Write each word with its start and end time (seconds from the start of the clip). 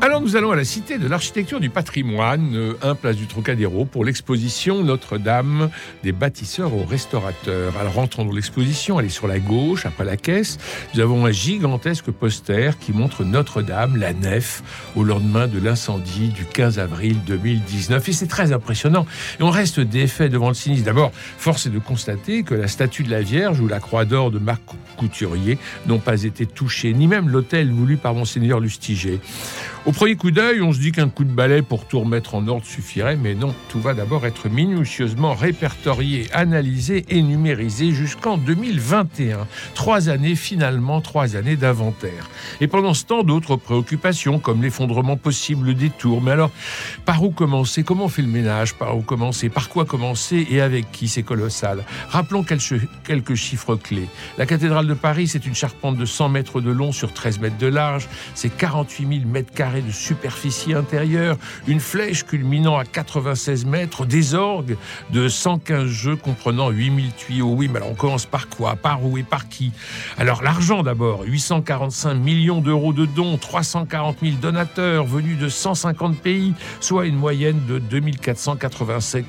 Alors 0.00 0.20
nous 0.20 0.36
allons 0.36 0.52
à 0.52 0.56
la 0.56 0.64
Cité 0.64 0.96
de 0.96 1.08
l'Architecture 1.08 1.58
du 1.58 1.70
Patrimoine, 1.70 2.74
1 2.82 2.94
place 2.94 3.16
du 3.16 3.26
Trocadéro, 3.26 3.84
pour 3.84 4.04
l'exposition 4.04 4.84
Notre-Dame 4.84 5.70
des 6.04 6.12
bâtisseurs 6.12 6.72
aux 6.72 6.84
restaurateurs. 6.84 7.76
Alors 7.80 7.94
rentrons 7.94 8.24
dans 8.24 8.32
l'exposition, 8.32 9.00
elle 9.00 9.06
est 9.06 9.10
sur 9.10 9.26
la 9.26 9.40
gauche, 9.40 9.86
après 9.86 10.04
la 10.04 10.16
caisse. 10.16 10.58
Nous 10.94 11.00
avons 11.00 11.26
un 11.26 11.32
gigantesque 11.32 12.12
poster 12.12 12.78
qui 12.78 12.92
montre 12.92 13.24
Notre-Dame, 13.24 13.96
la 13.96 14.12
nef, 14.12 14.62
au 14.94 15.02
lendemain 15.02 15.48
de 15.48 15.58
l'incendie 15.58 16.28
du 16.28 16.44
15 16.44 16.78
avril 16.78 17.16
2019. 17.26 18.08
Et 18.08 18.12
c'est 18.12 18.28
très 18.28 18.52
impressionnant. 18.52 19.04
Et 19.40 19.42
on 19.42 19.50
reste 19.50 19.80
défait 19.80 20.28
devant 20.28 20.48
le 20.48 20.54
sinistre. 20.54 20.86
D'abord, 20.86 21.10
force 21.12 21.66
est 21.66 21.70
de 21.70 21.80
constater 21.80 22.44
que 22.44 22.54
la 22.54 22.68
statue 22.68 23.02
de 23.02 23.10
la 23.10 23.22
Vierge 23.22 23.58
ou 23.60 23.66
la 23.66 23.80
croix 23.80 24.04
d'or 24.04 24.30
de 24.30 24.38
Marc 24.38 24.62
Couturier 24.96 25.58
n'ont 25.86 25.98
pas 25.98 26.22
été 26.22 26.46
touchées, 26.46 26.92
ni 26.92 27.08
même 27.08 27.28
l'hôtel 27.28 27.72
voulu 27.72 27.96
par 27.96 28.14
Monseigneur 28.14 28.60
Lustiger. 28.60 29.20
Au 29.86 29.92
premier 29.92 30.16
coup 30.16 30.30
d'œil, 30.30 30.60
on 30.60 30.72
se 30.72 30.80
dit 30.80 30.92
qu'un 30.92 31.08
coup 31.08 31.24
de 31.24 31.30
balai 31.30 31.62
pour 31.62 31.86
tout 31.86 32.00
remettre 32.00 32.34
en 32.34 32.46
ordre 32.46 32.66
suffirait, 32.66 33.16
mais 33.16 33.34
non, 33.34 33.54
tout 33.70 33.80
va 33.80 33.94
d'abord 33.94 34.26
être 34.26 34.48
minutieusement 34.48 35.34
répertorié, 35.34 36.26
analysé 36.32 37.06
et 37.08 37.22
numérisé 37.22 37.92
jusqu'en 37.92 38.36
2021. 38.36 39.46
Trois 39.74 40.10
années 40.10 40.34
finalement, 40.34 41.00
trois 41.00 41.36
années 41.36 41.56
d'inventaire. 41.56 42.28
Et 42.60 42.66
pendant 42.66 42.92
ce 42.92 43.04
temps, 43.04 43.22
d'autres 43.22 43.56
préoccupations 43.56 44.38
comme 44.38 44.62
l'effondrement 44.62 45.16
possible 45.16 45.72
des 45.74 45.90
tours. 45.90 46.20
Mais 46.20 46.32
alors, 46.32 46.50
par 47.06 47.22
où 47.22 47.30
commencer? 47.30 47.82
Comment 47.82 48.06
on 48.06 48.08
fait 48.08 48.22
le 48.22 48.28
ménage? 48.28 48.74
Par 48.74 48.96
où 48.96 49.00
commencer? 49.00 49.48
Par 49.48 49.70
quoi 49.70 49.86
commencer? 49.86 50.46
Et 50.50 50.60
avec 50.60 50.92
qui? 50.92 51.08
C'est 51.08 51.22
colossal. 51.22 51.84
Rappelons 52.10 52.44
quelques 52.44 53.34
chiffres 53.36 53.76
clés. 53.76 54.08
La 54.36 54.44
cathédrale 54.44 54.86
de 54.86 54.94
Paris, 54.94 55.28
c'est 55.28 55.46
une 55.46 55.54
charpente 55.54 55.96
de 55.96 56.04
100 56.04 56.28
mètres 56.28 56.60
de 56.60 56.70
long 56.70 56.92
sur 56.92 57.14
13 57.14 57.38
mètres 57.38 57.58
de 57.58 57.68
large. 57.68 58.08
C'est 58.34 58.54
48 58.54 59.08
000 59.20 59.26
mètres 59.26 59.52
carrés 59.54 59.77
de 59.80 59.90
superficie 59.90 60.74
intérieure, 60.74 61.36
une 61.66 61.80
flèche 61.80 62.24
culminant 62.24 62.76
à 62.76 62.84
96 62.84 63.66
mètres, 63.66 64.06
des 64.06 64.34
orgues 64.34 64.76
de 65.10 65.28
115 65.28 65.86
jeux 65.86 66.16
comprenant 66.16 66.70
8000 66.70 67.12
tuyaux. 67.12 67.52
Oui, 67.54 67.68
mais 67.68 67.78
alors 67.78 67.90
on 67.90 67.94
commence 67.94 68.26
par 68.26 68.48
quoi? 68.48 68.76
Par 68.76 69.04
où 69.04 69.18
et 69.18 69.22
par 69.22 69.48
qui? 69.48 69.72
Alors 70.16 70.42
l'argent 70.42 70.82
d'abord, 70.82 71.22
845 71.24 72.14
millions 72.14 72.60
d'euros 72.60 72.92
de 72.92 73.06
dons, 73.06 73.36
340 73.36 74.18
000 74.22 74.36
donateurs 74.40 75.04
venus 75.04 75.38
de 75.38 75.48
150 75.48 76.18
pays, 76.18 76.54
soit 76.80 77.06
une 77.06 77.16
moyenne 77.16 77.60
de 77.68 77.78
2485, 77.78 79.26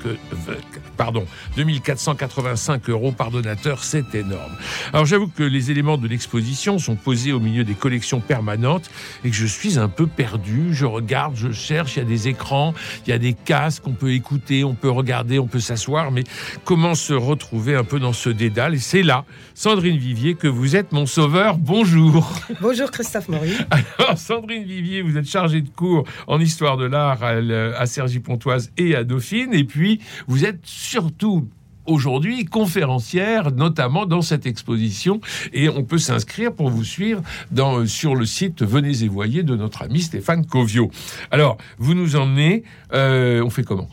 pardon, 0.96 1.26
2485 1.56 2.88
euros 2.88 3.12
par 3.12 3.30
donateur, 3.30 3.84
c'est 3.84 4.14
énorme. 4.14 4.52
Alors 4.92 5.06
j'avoue 5.06 5.28
que 5.28 5.42
les 5.42 5.70
éléments 5.70 5.98
de 5.98 6.08
l'exposition 6.08 6.78
sont 6.78 6.96
posés 6.96 7.32
au 7.32 7.40
milieu 7.40 7.64
des 7.64 7.74
collections 7.74 8.20
permanentes 8.20 8.90
et 9.24 9.30
que 9.30 9.36
je 9.36 9.46
suis 9.46 9.78
un 9.78 9.88
peu 9.88 10.06
perdu 10.06 10.29
je 10.72 10.84
regarde, 10.84 11.34
je 11.36 11.52
cherche, 11.52 11.96
il 11.96 12.00
y 12.00 12.02
a 12.02 12.04
des 12.04 12.28
écrans, 12.28 12.74
il 13.06 13.10
y 13.10 13.12
a 13.12 13.18
des 13.18 13.32
casques, 13.32 13.86
on 13.86 13.92
peut 13.92 14.12
écouter, 14.12 14.64
on 14.64 14.74
peut 14.74 14.90
regarder, 14.90 15.38
on 15.38 15.46
peut 15.46 15.60
s'asseoir, 15.60 16.10
mais 16.10 16.24
comment 16.64 16.94
se 16.94 17.12
retrouver 17.12 17.74
un 17.74 17.84
peu 17.84 18.00
dans 18.00 18.12
ce 18.12 18.30
dédale? 18.30 18.74
Et 18.74 18.78
c'est 18.78 19.02
là, 19.02 19.24
Sandrine 19.54 19.96
Vivier, 19.96 20.34
que 20.34 20.48
vous 20.48 20.76
êtes 20.76 20.92
mon 20.92 21.06
sauveur. 21.06 21.58
Bonjour. 21.58 22.32
Bonjour 22.60 22.90
Christophe 22.90 23.28
Maury. 23.28 23.52
Alors 23.98 24.18
Sandrine 24.18 24.64
Vivier, 24.64 25.02
vous 25.02 25.16
êtes 25.16 25.28
chargée 25.28 25.60
de 25.60 25.68
cours 25.68 26.04
en 26.26 26.40
histoire 26.40 26.76
de 26.76 26.84
l'art 26.84 27.22
à, 27.22 27.30
à 27.30 27.86
Cergy-Pontoise 27.86 28.72
et 28.76 28.94
à 28.94 29.04
Dauphine, 29.04 29.54
et 29.54 29.64
puis 29.64 30.00
vous 30.26 30.44
êtes 30.44 30.60
surtout 30.64 31.48
aujourd'hui 31.90 32.44
conférencière, 32.44 33.52
notamment 33.52 34.06
dans 34.06 34.22
cette 34.22 34.46
exposition. 34.46 35.20
Et 35.52 35.68
on 35.68 35.84
peut 35.84 35.98
s'inscrire 35.98 36.52
pour 36.52 36.70
vous 36.70 36.84
suivre 36.84 37.22
dans, 37.50 37.86
sur 37.86 38.14
le 38.14 38.26
site 38.26 38.62
Venez 38.62 39.02
et 39.02 39.08
Voyez 39.08 39.42
de 39.42 39.56
notre 39.56 39.82
ami 39.82 40.00
Stéphane 40.00 40.46
Covio. 40.46 40.90
Alors, 41.30 41.58
vous 41.78 41.94
nous 41.94 42.16
emmenez, 42.16 42.64
euh, 42.92 43.42
on 43.42 43.50
fait 43.50 43.64
comment? 43.64 43.88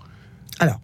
Alors, 0.60 0.80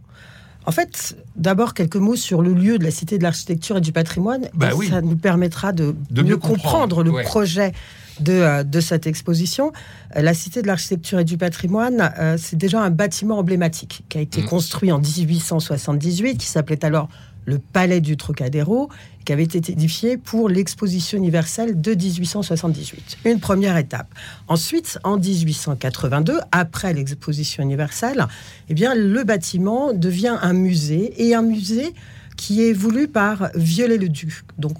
en 0.65 0.71
fait, 0.71 1.17
d'abord 1.35 1.73
quelques 1.73 1.97
mots 1.97 2.15
sur 2.15 2.41
le 2.41 2.53
lieu 2.53 2.77
de 2.77 2.83
la 2.83 2.91
Cité 2.91 3.17
de 3.17 3.23
l'Architecture 3.23 3.77
et 3.77 3.81
du 3.81 3.91
Patrimoine. 3.91 4.49
Bah 4.53 4.69
oui. 4.75 4.89
Ça 4.89 5.01
nous 5.01 5.17
permettra 5.17 5.73
de, 5.73 5.93
mieux, 6.11 6.37
comprendre, 6.37 7.03
le 7.03 7.11
projet 7.23 7.73
de, 8.19 8.63
de, 8.63 8.79
cette 8.79 9.07
exposition. 9.07 9.71
La 10.15 10.33
Cité 10.33 10.61
de 10.61 10.67
l'Architecture 10.67 11.19
et 11.19 11.23
du 11.23 11.37
Patrimoine, 11.37 12.13
euh, 12.19 12.37
c'est 12.37 12.55
déjà 12.55 12.81
un 12.81 12.89
bâtiment 12.89 13.39
emblématique 13.39 14.03
qui 14.09 14.17
a 14.17 14.21
été 14.21 14.41
mmh. 14.41 14.45
construit 14.45 14.91
en 14.91 14.99
1878, 14.99 16.37
qui 16.37 16.47
s'appelait 16.47 16.83
alors 16.85 17.09
le 17.45 17.59
Palais 17.59 18.01
du 18.01 18.17
Trocadéro, 18.17 18.89
qui 19.25 19.33
avait 19.33 19.43
été 19.43 19.71
édifié 19.71 20.17
pour 20.17 20.49
l'exposition 20.49 21.17
universelle 21.17 21.79
de 21.79 21.93
1878. 21.93 23.17
Une 23.25 23.39
première 23.39 23.77
étape. 23.77 24.07
Ensuite, 24.47 24.99
en 25.03 25.17
1882, 25.17 26.39
après 26.51 26.93
l'exposition 26.93 27.63
universelle, 27.63 28.27
eh 28.69 28.73
bien, 28.73 28.95
le 28.95 29.23
bâtiment 29.23 29.93
devient 29.93 30.37
un 30.41 30.53
musée 30.53 31.13
et 31.17 31.35
un 31.35 31.41
musée 31.41 31.93
qui 32.35 32.63
est 32.67 32.73
voulu 32.73 33.07
par 33.07 33.49
Viollet-le-Duc, 33.55 34.43
dont 34.57 34.73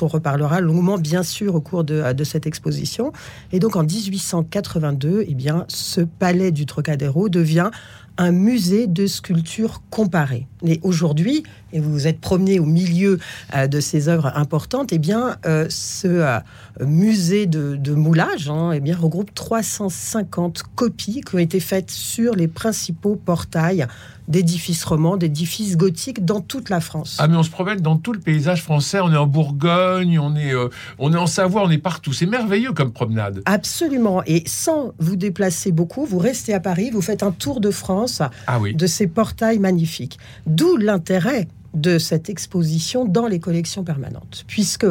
on 0.00 0.06
reparlera 0.06 0.60
longuement, 0.60 0.98
bien 0.98 1.22
sûr, 1.22 1.54
au 1.54 1.60
cours 1.60 1.84
de, 1.84 2.12
de, 2.12 2.24
cette 2.24 2.46
exposition. 2.46 3.12
Et 3.52 3.58
donc, 3.58 3.76
en 3.76 3.82
1882, 3.82 5.24
eh 5.26 5.34
bien, 5.34 5.64
ce 5.68 6.00
palais 6.00 6.50
du 6.50 6.66
Trocadéro 6.66 7.28
devient 7.28 7.70
un 8.18 8.32
musée 8.32 8.88
de 8.88 9.06
sculpture 9.06 9.82
comparée. 9.90 10.48
Et 10.66 10.80
aujourd'hui, 10.82 11.44
et 11.72 11.80
vous 11.80 11.92
vous 11.92 12.06
êtes 12.06 12.20
promené 12.20 12.58
au 12.60 12.64
milieu 12.64 13.18
euh, 13.54 13.66
de 13.66 13.80
ces 13.80 14.08
œuvres 14.08 14.32
importantes, 14.36 14.92
eh 14.92 14.98
bien, 14.98 15.36
euh, 15.46 15.66
ce 15.68 16.08
euh, 16.08 16.38
musée 16.80 17.46
de, 17.46 17.94
moulage 17.94 18.48
hein, 18.48 18.72
eh 18.72 18.80
bien, 18.80 18.96
regroupe 18.96 19.34
350 19.34 20.62
copies 20.74 21.20
qui 21.22 21.34
ont 21.34 21.38
été 21.38 21.60
faites 21.60 21.90
sur 21.90 22.34
les 22.34 22.48
principaux 22.48 23.16
portails 23.16 23.86
d'édifices 24.28 24.84
romans, 24.84 25.16
d'édifices 25.16 25.76
gothiques 25.76 26.24
dans 26.24 26.40
toute 26.40 26.68
la 26.68 26.80
France. 26.80 27.16
Ah, 27.18 27.28
mais 27.28 27.36
on 27.36 27.42
se 27.42 27.50
promène 27.50 27.80
dans 27.80 27.96
tout 27.96 28.12
le 28.12 28.20
paysage 28.20 28.62
français. 28.62 29.00
On 29.00 29.10
est 29.10 29.16
en 29.16 29.26
Bourgogne, 29.26 30.18
on 30.18 30.36
est, 30.36 30.52
on 30.98 31.14
est 31.14 31.16
en 31.16 31.26
Savoie, 31.26 31.62
on 31.64 31.70
est 31.70 31.78
partout. 31.78 32.12
C'est 32.12 32.26
merveilleux 32.26 32.72
comme 32.72 32.92
promenade. 32.92 33.40
Absolument. 33.46 34.22
Et 34.26 34.42
sans 34.46 34.92
vous 34.98 35.16
déplacer 35.16 35.72
beaucoup, 35.72 36.04
vous 36.04 36.18
restez 36.18 36.52
à 36.52 36.60
Paris, 36.60 36.90
vous 36.90 37.00
faites 37.00 37.22
un 37.22 37.30
tour 37.30 37.60
de 37.60 37.70
France 37.70 38.20
ah 38.46 38.58
oui. 38.60 38.74
de 38.74 38.86
ces 38.86 39.06
portails 39.06 39.58
magnifiques. 39.58 40.18
D'où 40.46 40.76
l'intérêt 40.76 41.48
de 41.74 41.98
cette 41.98 42.28
exposition 42.28 43.04
dans 43.04 43.26
les 43.26 43.40
collections 43.40 43.84
permanentes, 43.84 44.44
puisque 44.46 44.86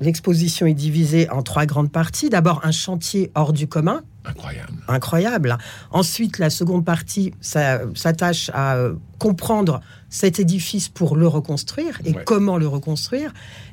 l'exposition 0.00 0.66
est 0.66 0.74
divisée 0.74 1.28
en 1.30 1.42
trois 1.42 1.66
grandes 1.66 1.90
parties. 1.90 2.30
D'abord, 2.30 2.60
un 2.64 2.70
chantier 2.70 3.30
hors 3.34 3.52
du 3.52 3.66
commun. 3.66 4.02
Incroyable. 4.24 4.72
Incroyable. 4.88 5.58
Ensuite, 5.90 6.38
la 6.38 6.50
seconde 6.50 6.84
partie 6.84 7.34
s'attache 7.40 8.50
à 8.54 8.76
euh, 8.76 8.94
comprendre 9.18 9.80
cet 10.10 10.38
édifice 10.38 10.88
pour 10.88 11.16
le 11.16 11.26
reconstruire 11.26 12.00
et 12.04 12.12
comment 12.12 12.58
le 12.58 12.68
reconstruire. 12.68 13.32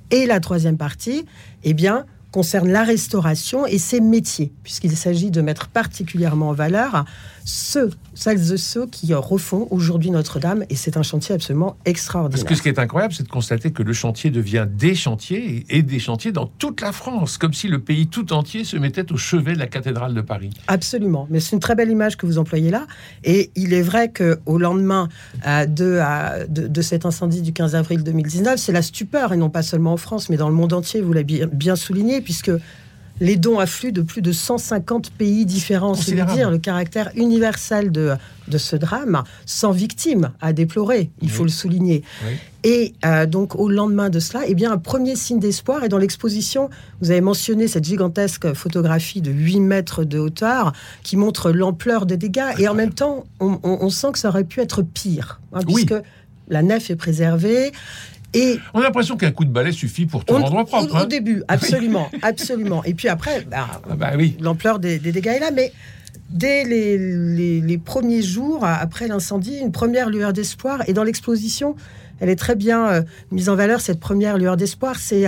Et 0.10 0.26
la 0.26 0.40
troisième 0.40 0.78
partie, 0.78 1.26
eh 1.64 1.76
bien, 1.76 2.06
concerne 2.32 2.70
la 2.70 2.84
restauration 2.84 3.66
et 3.66 3.78
ses 3.78 4.02
métiers, 4.02 4.52
puisqu'il 4.64 4.96
s'agit 4.96 5.32
de 5.32 5.42
mettre 5.42 5.68
particulièrement 5.68 6.50
en 6.50 6.54
valeur 6.54 7.06
ceux, 7.50 7.90
celles 8.14 8.54
et 8.54 8.58
ceux 8.58 8.86
qui 8.86 9.14
refont 9.14 9.68
aujourd'hui 9.72 10.12
Notre-Dame, 10.12 10.64
et 10.70 10.76
c'est 10.76 10.98
un 10.98 11.04
chantier 11.04 11.36
absolument 11.36 11.78
extraordinaire. 11.86 12.46
Parce 12.46 12.48
que 12.48 12.56
ce 12.56 12.62
qui 12.62 12.70
est 12.70 12.80
incroyable, 12.80 13.14
c'est 13.14 13.24
de 13.24 13.30
constater 13.30 13.72
que 13.72 13.82
le 13.82 13.94
chantier 13.94 14.30
devient 14.30 14.68
des 14.70 14.94
chantiers 14.94 15.66
et 15.70 15.82
des 15.82 16.00
chantiers 16.00 16.32
dans 16.32 16.46
toute 16.46 16.82
la 16.82 16.92
France, 16.92 17.38
comme 17.38 17.54
si 17.54 17.68
le 17.68 17.80
pays 17.80 18.08
tout 18.08 18.34
entier 18.34 18.64
se 18.64 18.78
mettait 18.78 19.12
au 19.12 19.18
chevet 19.18 19.54
de 19.54 19.60
la 19.60 19.68
cathédrale 19.68 20.14
de 20.14 20.22
Paris. 20.22 20.52
Absolument, 20.68 21.28
mais 21.30 21.40
c'est 21.40 21.56
une 21.56 21.60
très 21.60 21.76
belle 21.76 21.90
image 21.90 22.18
que 22.18 22.26
vous 22.26 22.38
employez 22.38 22.70
là, 22.70 22.86
et 23.24 23.52
il 23.56 23.74
est 23.74 23.82
vrai 23.82 24.10
que 24.10 24.40
au 24.46 24.60
lendemain 24.60 25.10
euh, 25.48 25.66
de, 25.66 26.00
de, 26.48 26.68
de, 26.68 26.82
cet 26.82 27.06
incendie 27.06 27.42
du 27.42 27.52
15 27.52 27.76
avril 27.76 28.04
2019, 28.04 28.58
c'est 28.58 28.72
la 28.72 28.84
stupeur, 28.84 29.34
et 29.34 29.38
non 29.38 29.50
pas 29.50 29.64
seulement 29.64 29.94
en 29.94 29.98
France, 29.98 30.30
mais 30.30 30.38
dans 30.38 30.50
le 30.50 30.56
monde 30.56 30.74
entier, 30.74 31.02
vous 31.02 31.14
l'avez 31.14 31.48
bien 31.48 31.76
souligné, 31.76 32.22
puisque 32.22 32.52
les 33.20 33.36
dons 33.36 33.60
affluent 33.60 33.92
de 33.92 34.02
plus 34.02 34.22
de 34.22 34.32
150 34.32 35.12
pays 35.12 35.46
différents. 35.46 35.96
C'est 35.96 36.16
dire 36.34 36.52
le 36.52 36.58
caractère 36.58 37.12
universel 37.16 37.92
de, 37.92 38.16
de 38.48 38.58
ce 38.58 38.76
drame, 38.76 39.24
sans 39.46 39.72
victime 39.72 40.32
à 40.42 40.54
déplorer, 40.54 41.10
il 41.22 41.30
faut 41.30 41.44
le 41.44 41.50
souligner. 41.50 42.04
Et 42.64 42.94
euh, 43.06 43.26
donc, 43.26 43.56
au 43.56 43.70
lendemain 43.70 44.10
de 44.10 44.20
cela, 44.20 44.42
eh 44.46 44.54
bien, 44.54 44.72
un 44.72 44.78
premier 44.78 45.16
signe 45.16 45.40
d'espoir. 45.40 45.84
Et 45.84 45.90
dans 45.90 45.98
l'exposition, 45.98 46.70
vous 47.02 47.12
avez 47.12 47.22
mentionné 47.22 47.68
cette 47.68 47.86
gigantesque 47.86 48.54
photographie 48.54 49.22
de 49.22 49.32
8 49.32 49.62
mètres 49.62 50.04
de 50.04 50.20
hauteur 50.20 50.74
qui 51.04 51.16
montre 51.16 51.52
l'ampleur 51.52 52.06
des 52.06 52.18
dégâts. 52.18 52.54
Et 52.58 52.68
en 52.68 52.74
même 52.74 52.94
temps, 52.94 53.26
on, 53.40 53.90
sent 53.90 54.12
que 54.14 54.20
ça 54.20 54.30
aurait 54.30 54.44
pu 54.44 54.60
être 54.60 54.82
pire, 54.82 55.40
hein, 55.54 55.62
puisque 55.66 55.94
la 56.50 56.64
nef 56.64 56.90
est 56.90 56.96
préservée. 56.96 57.72
Et 58.34 58.60
on 58.74 58.80
a 58.80 58.84
l'impression 58.84 59.18
qu'un 59.18 59.32
coup 59.32 59.46
de 59.46 59.50
balai 59.50 59.72
suffit 59.72 60.06
pour 60.06 60.26
tout 60.26 60.34
rendre 60.34 60.64
propre. 60.66 60.94
Au, 60.94 60.98
hein. 60.98 61.06
début, 61.06 61.44
absolument, 61.48 62.10
absolument. 62.22 62.84
Et 62.84 62.94
puis 62.94 63.08
après, 63.08 63.42
bah, 63.50 63.82
ah 63.90 63.96
bah 63.96 64.12
oui. 64.16 64.38
l'ampleur 64.40 64.80
des, 64.80 65.00
dégâts 65.00 65.28
est 65.28 65.40
là, 65.40 65.52
mais 65.52 65.72
dès 66.30 66.64
les, 66.64 67.78
premiers 67.84 68.22
jours 68.22 68.64
après 68.66 69.08
l'incendie, 69.08 69.58
une 69.58 69.72
première 69.72 70.10
lueur 70.10 70.34
d'espoir. 70.34 70.84
Et 70.88 70.94
dans 70.94 71.04
l'exposition, 71.04 71.76
elle 72.20 72.30
est 72.30 72.36
très 72.36 72.56
bien 72.56 73.04
mise 73.32 73.50
en 73.50 73.56
valeur, 73.56 73.82
cette 73.82 74.00
première 74.00 74.38
lueur 74.38 74.58
d'espoir. 74.58 74.98
C'est 74.98 75.26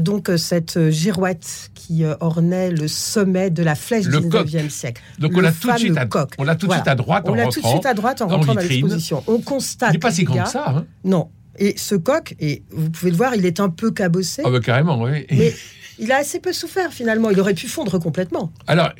donc 0.00 0.30
cette 0.36 0.90
girouette 0.90 1.70
qui 1.74 2.04
ornait 2.20 2.70
le 2.70 2.86
sommet 2.86 3.50
de 3.50 3.64
la 3.64 3.74
flèche 3.74 4.06
du 4.06 4.16
19e 4.16 4.70
siècle. 4.70 5.02
Donc 5.18 5.32
on 5.34 5.40
l'a 5.40 5.50
tout, 5.50 5.72
de 5.72 5.78
suite 5.78 5.98
à, 5.98 6.06
on 6.38 6.44
l'a 6.44 6.54
tout 6.54 6.68
de 6.68 6.72
suite 6.72 6.86
à 6.86 6.94
droite 6.94 7.24
on 7.26 7.34
l'a 7.34 7.48
tout 7.48 7.60
de 7.60 7.66
suite 7.66 7.86
à 7.86 7.94
droite 7.94 8.22
en 8.22 8.28
rentrant 8.28 8.54
dans 8.54 8.60
l'exposition. 8.60 9.24
On 9.26 9.40
constate. 9.40 9.90
Il 9.90 9.94
n'est 9.94 9.98
pas 9.98 10.12
si 10.12 10.22
grand 10.22 10.44
que 10.44 10.50
ça. 10.50 10.64
Hein. 10.68 10.84
non. 11.04 11.28
Et 11.58 11.74
ce 11.76 11.94
coq, 11.94 12.34
et 12.40 12.62
vous 12.70 12.90
pouvez 12.90 13.10
le 13.10 13.16
voir, 13.16 13.34
il 13.34 13.44
est 13.46 13.60
un 13.60 13.68
peu 13.68 13.90
cabossé. 13.90 14.42
Ah 14.44 14.50
bah 14.50 14.60
carrément, 14.60 15.00
oui. 15.02 15.26
Mais 15.30 15.52
il 15.98 16.12
a 16.12 16.16
assez 16.16 16.40
peu 16.40 16.52
souffert 16.52 16.92
finalement. 16.92 17.30
Il 17.30 17.40
aurait 17.40 17.54
pu 17.54 17.68
fondre 17.68 17.98
complètement. 17.98 18.52
Alors, 18.66 18.90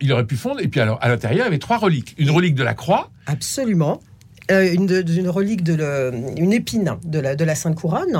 il 0.00 0.12
aurait 0.12 0.26
pu 0.26 0.36
fondre. 0.36 0.60
Et 0.60 0.68
puis 0.68 0.80
alors, 0.80 0.98
à 1.02 1.08
l'intérieur, 1.08 1.44
il 1.44 1.48
y 1.48 1.48
avait 1.48 1.58
trois 1.58 1.78
reliques. 1.78 2.14
Une 2.18 2.30
relique 2.30 2.54
de 2.54 2.64
la 2.64 2.74
croix. 2.74 3.10
Absolument. 3.26 4.00
Euh, 4.50 4.72
une, 4.72 5.28
relique 5.28 5.62
de 5.62 6.10
une 6.36 6.52
épine 6.52 6.96
de 7.04 7.20
la, 7.20 7.36
de 7.36 7.44
la 7.44 7.54
Sainte 7.54 7.76
Couronne, 7.76 8.18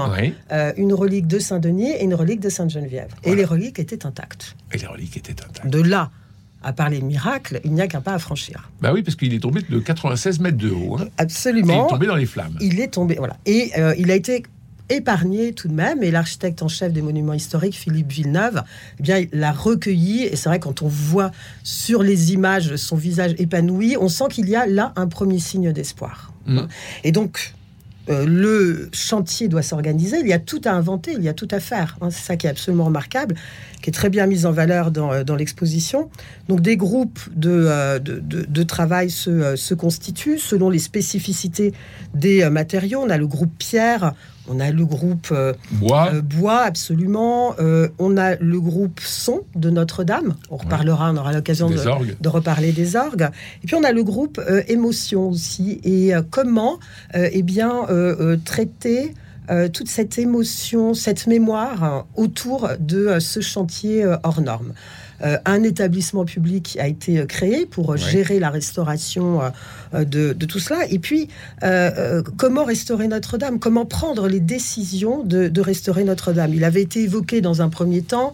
euh, 0.53 0.73
une 0.77 0.93
relique 0.93 1.27
de 1.27 1.41
Saint 1.41 1.59
Denis 1.59 1.91
et 1.91 2.05
une 2.05 2.15
relique 2.15 2.39
de 2.39 2.49
Sainte 2.49 2.71
Geneviève. 2.71 3.13
Et 3.25 3.35
les 3.35 3.45
reliques 3.45 3.81
étaient 3.81 4.07
intactes. 4.07 4.55
Et 4.73 4.79
les 4.79 4.87
reliques 4.87 5.17
étaient 5.17 5.43
intactes. 5.43 5.67
De 5.67 5.83
là 5.83 6.13
à 6.63 6.73
part 6.73 6.91
les 6.91 7.01
miracles, 7.01 7.61
il 7.65 7.73
n'y 7.73 7.81
a 7.81 7.87
qu'un 7.87 8.01
pas 8.01 8.15
à 8.15 8.19
franchir. 8.19 8.71
Bah 8.81 8.93
oui, 8.93 9.03
parce 9.03 9.17
qu'il 9.17 9.33
est 9.33 9.41
tombé 9.41 9.63
de 9.69 9.79
96 9.79 10.41
mètres 10.41 10.59
de 10.59 10.71
haut. 10.71 10.99
Hein. 11.01 11.09
Absolument. 11.19 11.73
il 11.73 11.87
est 11.87 11.89
tombé 11.89 12.07
dans 12.07 12.17
les 12.17 12.27
flammes. 12.27 12.57
Il 12.61 12.81
est 12.81 12.89
tombé, 12.89 13.17
voilà. 13.17 13.37
Et 13.47 13.73
euh, 13.79 13.95
il 13.99 14.11
a 14.11 14.15
été 14.15 14.43
épargné 14.91 15.53
tout 15.53 15.69
de 15.69 15.73
même. 15.73 16.03
Et 16.03 16.11
l'architecte 16.11 16.63
en 16.63 16.69
chef 16.69 16.93
des 16.93 17.03
monuments 17.03 17.33
historiques, 17.33 17.77
Philippe 17.77 18.13
Villeneuve, 18.13 18.63
eh 18.99 19.03
bien, 19.03 19.25
l'a 19.33 19.53
recueilli. 19.53 20.25
Et 20.25 20.37
c'est 20.37 20.49
vrai, 20.49 20.59
quand 20.59 20.83
on 20.83 20.89
voit 20.89 21.31
sur 21.63 22.03
les 22.03 22.33
images 22.33 22.77
son 22.77 22.97
visage 22.97 23.35
épanoui, 23.39 23.97
on 23.99 24.09
sent 24.09 24.25
qu'il 24.31 24.49
y 24.49 24.57
a 24.57 24.67
là 24.67 24.93
un 24.97 25.07
premier 25.07 25.39
signe 25.39 25.73
d'espoir. 25.73 26.33
Mm. 26.47 26.63
Et 27.05 27.13
donc, 27.13 27.55
euh, 28.09 28.25
le 28.27 28.89
chantier 28.93 29.49
doit 29.49 29.63
s'organiser. 29.63 30.19
Il 30.21 30.27
y 30.27 30.33
a 30.33 30.39
tout 30.39 30.61
à 30.65 30.73
inventer, 30.73 31.13
il 31.13 31.23
y 31.23 31.29
a 31.29 31.35
tout 31.35 31.49
à 31.51 31.61
faire. 31.61 31.99
Hein. 32.01 32.11
c'est 32.11 32.25
ça 32.25 32.37
qui 32.37 32.47
est 32.47 32.51
absolument 32.51 32.87
remarquable, 32.87 33.35
qui 33.83 33.91
est 33.91 33.93
très 33.93 34.11
bien 34.11 34.27
mis 34.27 34.47
en 34.47 34.53
valeur 34.53 34.91
dans, 34.91 35.13
euh, 35.13 35.37
l'exposition. 35.37 36.11
Donc 36.49 36.61
des 36.61 36.77
groupes 36.77 37.21
de, 37.35 37.67
euh, 37.69 38.65
travail 38.65 39.11
se, 39.11 39.75
constituent 39.75 40.39
selon 40.39 40.71
les 40.71 40.79
spécificités 40.79 41.73
des 42.15 42.49
matériaux. 42.51 43.01
On 43.05 43.11
a 43.11 43.19
le 43.19 43.27
groupe 43.27 43.53
pierre, 43.59 44.15
on 44.51 44.59
a 44.59 44.71
le 44.71 44.85
groupe 44.85 45.29
euh, 45.31 45.53
bois. 45.73 46.11
Euh, 46.13 46.23
bois, 46.23 46.63
absolument. 46.63 47.55
Euh, 47.61 47.89
on 47.99 48.17
a 48.17 48.35
le 48.35 48.61
groupe 48.61 49.01
son 49.01 49.43
de 49.55 49.71
Notre-Dame. 49.71 50.35
On 50.51 50.57
reparlera, 50.57 51.13
on 51.13 51.17
aura 51.17 51.33
l'occasion 51.33 51.71
de, 51.71 52.29
reparler 52.29 52.73
des 52.73 52.97
orgues. 52.97 53.29
Et 53.63 53.67
puis 53.67 53.77
on 53.77 53.85
a 53.85 53.93
le 53.93 54.03
groupe 54.03 54.41
émotion 54.69 55.29
aussi. 55.29 55.81
Et 55.85 56.13
comment, 56.31 56.79
eh 57.15 57.43
bien, 57.43 57.87
traiter 58.45 59.15
toute 59.73 59.89
cette 59.89 60.19
émotion, 60.19 60.95
cette 60.95 61.27
mémoire 61.27 62.07
autour 62.17 62.71
de 62.79 63.19
ce 63.19 63.41
chantier 63.41 64.05
hors 64.23 64.41
norme. 64.41 64.73
Euh, 65.23 65.39
un 65.45 65.63
établissement 65.63 66.25
public 66.25 66.79
a 66.81 66.87
été 66.87 67.19
euh, 67.19 67.27
créé 67.27 67.67
pour 67.67 67.93
euh, 67.93 67.97
gérer 67.97 68.39
la 68.39 68.51
restauration 68.51 69.41
de, 69.93 70.33
tout 70.33 70.59
cela. 70.59 70.87
Et 70.89 70.99
puis, 70.99 71.29
comment 72.37 72.65
restaurer 72.65 73.09
Notre-Dame? 73.09 73.59
Comment 73.59 73.85
prendre 73.85 74.29
les 74.29 74.41
décisions 74.41 75.23
de, 75.25 75.61
restaurer 75.61 76.05
Notre-Dame? 76.05 76.55
Il 76.55 76.65
avait 76.65 76.83
été 76.83 77.03
évoqué 77.03 77.41
dans 77.41 77.63
un 77.63 77.69
premier 77.69 78.03
temps 78.03 78.33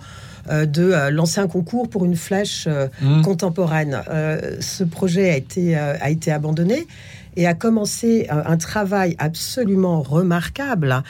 de 0.50 1.11
lancer 1.11 1.41
un 1.41 1.49
concours 1.49 1.88
pour 1.88 2.05
une 2.05 2.17
flèche 2.17 2.69
mmh. 3.00 3.23
contemporaine. 3.23 4.03
ce 4.61 4.85
projet 4.85 5.31
a 5.31 5.37
été, 5.37 5.77
a 5.77 6.11
été 6.11 6.31
abandonné 6.31 6.87
et 7.37 7.47
a 7.47 7.55
commencé 7.55 8.29
un 8.31 8.56
travail 8.56 9.17
absolument 9.19 10.03
remarquable 10.03 11.03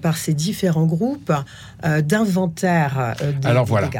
par 0.00 0.16
ces 0.16 0.34
différents 0.34 0.86
groupes 0.86 1.32
d'inventaire 1.82 3.16
des, 3.40 3.46
Alors, 3.46 3.66
voilà. 3.66 3.90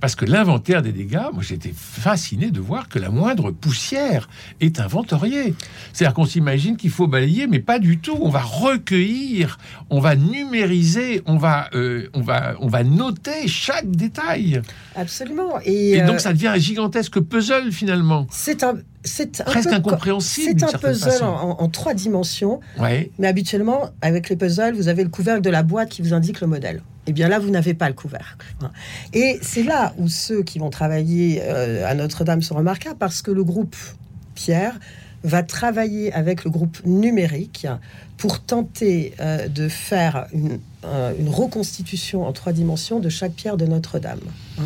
Parce 0.00 0.14
que 0.14 0.24
l'inventaire 0.24 0.82
des 0.82 0.92
dégâts, 0.92 1.28
moi 1.32 1.42
j'étais 1.42 1.72
fasciné 1.74 2.50
de 2.50 2.60
voir 2.60 2.88
que 2.88 2.98
la 2.98 3.10
moindre 3.10 3.50
poussière 3.50 4.28
est 4.60 4.80
inventoriée. 4.80 5.54
C'est-à-dire 5.92 6.14
qu'on 6.14 6.26
s'imagine 6.26 6.76
qu'il 6.76 6.90
faut 6.90 7.06
balayer, 7.06 7.46
mais 7.46 7.60
pas 7.60 7.78
du 7.78 7.98
tout. 7.98 8.18
On 8.20 8.30
va 8.30 8.40
recueillir, 8.40 9.58
on 9.90 10.00
va 10.00 10.16
numériser, 10.16 11.22
on 11.26 11.36
va, 11.36 11.68
euh, 11.74 12.08
on 12.14 12.20
va, 12.20 12.54
on 12.60 12.68
va 12.68 12.84
noter 12.84 13.48
chaque 13.48 13.90
détail. 13.90 14.62
Absolument. 14.94 15.60
Et, 15.64 16.00
donc 16.00 16.16
euh, 16.16 16.18
ça 16.18 16.32
devient 16.32 16.48
un 16.48 16.58
gigantesque 16.58 17.20
puzzle 17.20 17.72
finalement. 17.72 18.26
C'est 18.30 18.62
un, 18.62 18.74
c'est 19.08 19.42
presque 19.42 19.72
incompréhensible. 19.72 20.60
C'est 20.60 20.74
un 20.74 20.78
puzzle 20.78 21.24
en, 21.24 21.68
trois 21.68 21.94
dimensions. 21.94 22.60
Ouais. 22.78 23.10
Mais 23.18 23.26
habituellement, 23.26 23.90
avec 24.00 24.28
les 24.28 24.36
puzzles, 24.36 24.74
vous 24.74 24.88
avez 24.88 25.02
le 25.02 25.10
couvercle 25.10 25.42
de 25.42 25.50
la 25.50 25.62
boîte 25.62 25.88
qui 25.88 26.02
vous 26.02 26.14
indique 26.14 26.40
le 26.40 26.46
modèle 26.46 26.82
eh 27.08 27.12
bien 27.12 27.28
là, 27.28 27.38
vous 27.38 27.48
n'avez 27.48 27.72
pas 27.72 27.88
le 27.88 27.94
couvercle. 27.94 28.46
Et 29.14 29.38
c'est 29.40 29.62
là 29.62 29.94
où 29.96 30.08
ceux 30.08 30.42
qui 30.42 30.58
vont 30.58 30.68
travailler 30.68 31.40
euh, 31.42 31.88
à 31.88 31.94
Notre-Dame 31.94 32.42
sont 32.42 32.54
remarquables 32.54 32.98
parce 32.98 33.22
que 33.22 33.30
le 33.30 33.44
groupe 33.44 33.74
Pierre 34.34 34.78
va 35.24 35.42
travailler 35.42 36.12
avec 36.12 36.44
le 36.44 36.50
groupe 36.50 36.84
numérique 36.84 37.66
pour 38.18 38.40
tenter 38.40 39.14
euh, 39.20 39.48
de 39.48 39.70
faire 39.70 40.26
une, 40.34 40.58
reconstitution 40.84 42.26
en 42.26 42.32
trois 42.32 42.52
dimensions 42.52 43.00
de 43.00 43.08
chaque 43.08 43.32
pierre 43.32 43.56
de 43.56 43.66
Notre-Dame. 43.66 44.20
Hein. 44.58 44.62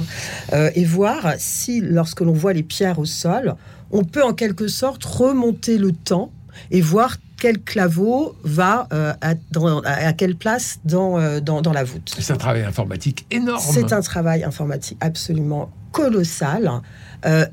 Euh, 0.52 0.70
et 0.74 0.84
voir 0.84 1.34
si, 1.38 1.80
lorsque 1.80 2.20
l'on 2.20 2.32
voit 2.32 2.52
les 2.52 2.62
pierres 2.62 2.98
au 2.98 3.06
sol, 3.06 3.54
on 3.90 4.04
peut 4.04 4.22
en 4.22 4.32
quelque 4.32 4.68
sorte 4.68 5.04
remonter 5.04 5.78
le 5.78 5.92
temps 5.92 6.30
et 6.70 6.80
voir 6.80 7.16
quel 7.42 7.60
claveau 7.60 8.36
va 8.44 8.86
euh, 8.92 9.12
à, 9.20 10.12
quelle 10.12 10.36
place 10.36 10.78
euh, 10.92 11.40
dans, 11.40 11.60
dans, 11.60 11.72
la 11.72 11.82
voûte. 11.82 12.14
C'est 12.16 12.32
un 12.32 12.36
travail 12.36 12.62
informatique 12.62 13.26
énorme. 13.32 13.60
C'est 13.60 13.92
un 13.92 14.00
travail 14.00 14.44
informatique 14.44 14.96
absolument 15.00 15.68
colossal. 15.90 16.70
Euh, 17.26 17.44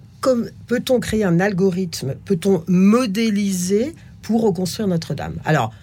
peut-on 0.68 1.00
créer 1.00 1.24
un 1.24 1.40
algorithme 1.40 2.14
Peut-on 2.26 2.64
modéliser 2.68 3.96
pour 4.22 4.44
reconstruire 4.44 4.88
Notre-Dame? 4.88 5.38
Alors, 5.44 5.74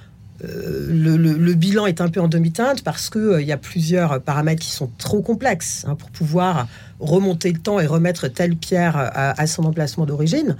le, 0.42 1.54
bilan 1.54 1.86
est 1.86 2.00
un 2.00 2.08
peu 2.08 2.20
en 2.20 2.28
demi-teinte 2.28 2.82
parce 2.82 3.10
qu'il 3.10 3.38
il 3.40 3.46
y 3.46 3.52
a 3.52 3.56
plusieurs 3.56 4.20
paramètres 4.20 4.62
qui 4.62 4.70
sont 4.70 4.90
trop 4.98 5.22
complexes 5.22 5.84
hein, 5.88 5.94
pour 5.94 6.10
pouvoir 6.10 6.68
remonter 7.00 7.52
le 7.52 7.58
temps 7.58 7.80
et 7.80 7.86
remettre 7.86 8.28
telle 8.28 8.56
pierre 8.56 8.96
à 9.14 9.46
son 9.46 9.64
emplacement 9.64 10.06
d'origine. 10.06 10.56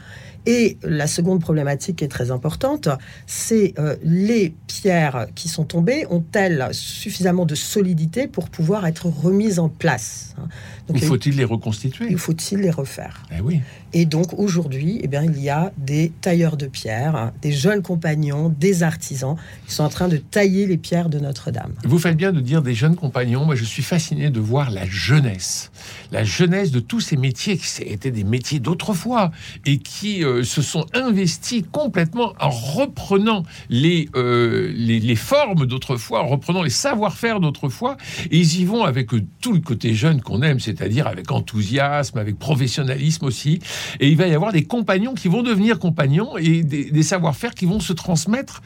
Et 0.46 0.78
la 0.84 1.08
seconde 1.08 1.40
problématique 1.40 1.96
qui 1.96 2.04
est 2.04 2.08
très 2.08 2.30
importante, 2.30 2.88
c'est 3.26 3.74
euh, 3.78 3.96
les 4.04 4.54
pierres 4.68 5.26
qui 5.34 5.48
sont 5.48 5.64
tombées 5.64 6.06
ont-elles 6.08 6.68
suffisamment 6.70 7.46
de 7.46 7.56
solidité 7.56 8.28
pour 8.28 8.48
pouvoir 8.48 8.86
être 8.86 9.06
remises 9.06 9.58
en 9.58 9.68
place 9.68 10.34
hein 10.38 10.46
donc, 10.88 11.02
faut-il 11.02 11.36
les 11.36 11.44
reconstituer 11.44 12.06
Il 12.10 12.18
faut-il 12.18 12.60
les 12.60 12.70
refaire 12.70 13.22
eh 13.36 13.40
oui. 13.40 13.60
Et 13.92 14.04
donc 14.04 14.38
aujourd'hui, 14.38 15.00
eh 15.02 15.08
bien, 15.08 15.24
il 15.24 15.40
y 15.40 15.48
a 15.48 15.72
des 15.78 16.12
tailleurs 16.20 16.56
de 16.56 16.66
pierres, 16.66 17.16
hein, 17.16 17.32
des 17.40 17.52
jeunes 17.52 17.82
compagnons, 17.82 18.50
des 18.50 18.82
artisans 18.82 19.36
qui 19.66 19.74
sont 19.74 19.84
en 19.84 19.88
train 19.88 20.08
de 20.08 20.18
tailler 20.18 20.66
les 20.66 20.76
pierres 20.76 21.08
de 21.08 21.18
Notre-Dame. 21.18 21.72
Vous 21.84 21.98
faites 21.98 22.16
bien 22.16 22.32
de 22.32 22.40
dire 22.40 22.62
des 22.62 22.74
jeunes 22.74 22.96
compagnons. 22.96 23.44
Moi, 23.44 23.54
je 23.54 23.64
suis 23.64 23.82
fasciné 23.82 24.30
de 24.30 24.38
voir 24.38 24.70
la 24.70 24.86
jeunesse, 24.86 25.70
la 26.12 26.24
jeunesse 26.24 26.70
de 26.70 26.80
tous 26.80 27.00
ces 27.00 27.16
métiers 27.16 27.56
qui 27.56 27.82
étaient 27.84 28.10
des 28.10 28.24
métiers 28.24 28.60
d'autrefois 28.60 29.30
et 29.64 29.78
qui 29.78 30.24
euh, 30.24 30.42
se 30.42 30.62
sont 30.62 30.84
investis 30.92 31.64
complètement 31.72 32.34
en 32.38 32.50
reprenant 32.50 33.44
les, 33.70 34.08
euh, 34.14 34.72
les, 34.74 35.00
les, 35.00 35.16
formes 35.16 35.66
d'autrefois, 35.66 36.22
en 36.22 36.26
reprenant 36.26 36.62
les 36.62 36.70
savoir-faire 36.70 37.40
d'autrefois. 37.40 37.96
Et 38.30 38.38
ils 38.38 38.60
y 38.60 38.64
vont 38.64 38.84
avec 38.84 39.08
tout 39.40 39.52
le 39.52 39.60
côté 39.60 39.94
jeune 39.94 40.20
qu'on 40.20 40.42
aime, 40.42 40.60
c'est-à-dire 40.76 41.06
avec 41.06 41.30
enthousiasme, 41.30 42.18
avec 42.18 42.38
professionnalisme 42.38 43.24
aussi. 43.24 43.60
Et 44.00 44.08
il 44.08 44.16
va 44.16 44.26
y 44.26 44.34
avoir 44.34 44.52
des 44.52 44.64
compagnons 44.64 45.14
qui 45.14 45.28
vont 45.28 45.42
devenir 45.42 45.78
compagnons 45.78 46.36
et 46.36 46.62
des, 46.62 47.02
savoir-faire 47.02 47.54
qui 47.54 47.66
vont 47.66 47.80
se 47.80 47.92
transmettre 47.92 48.62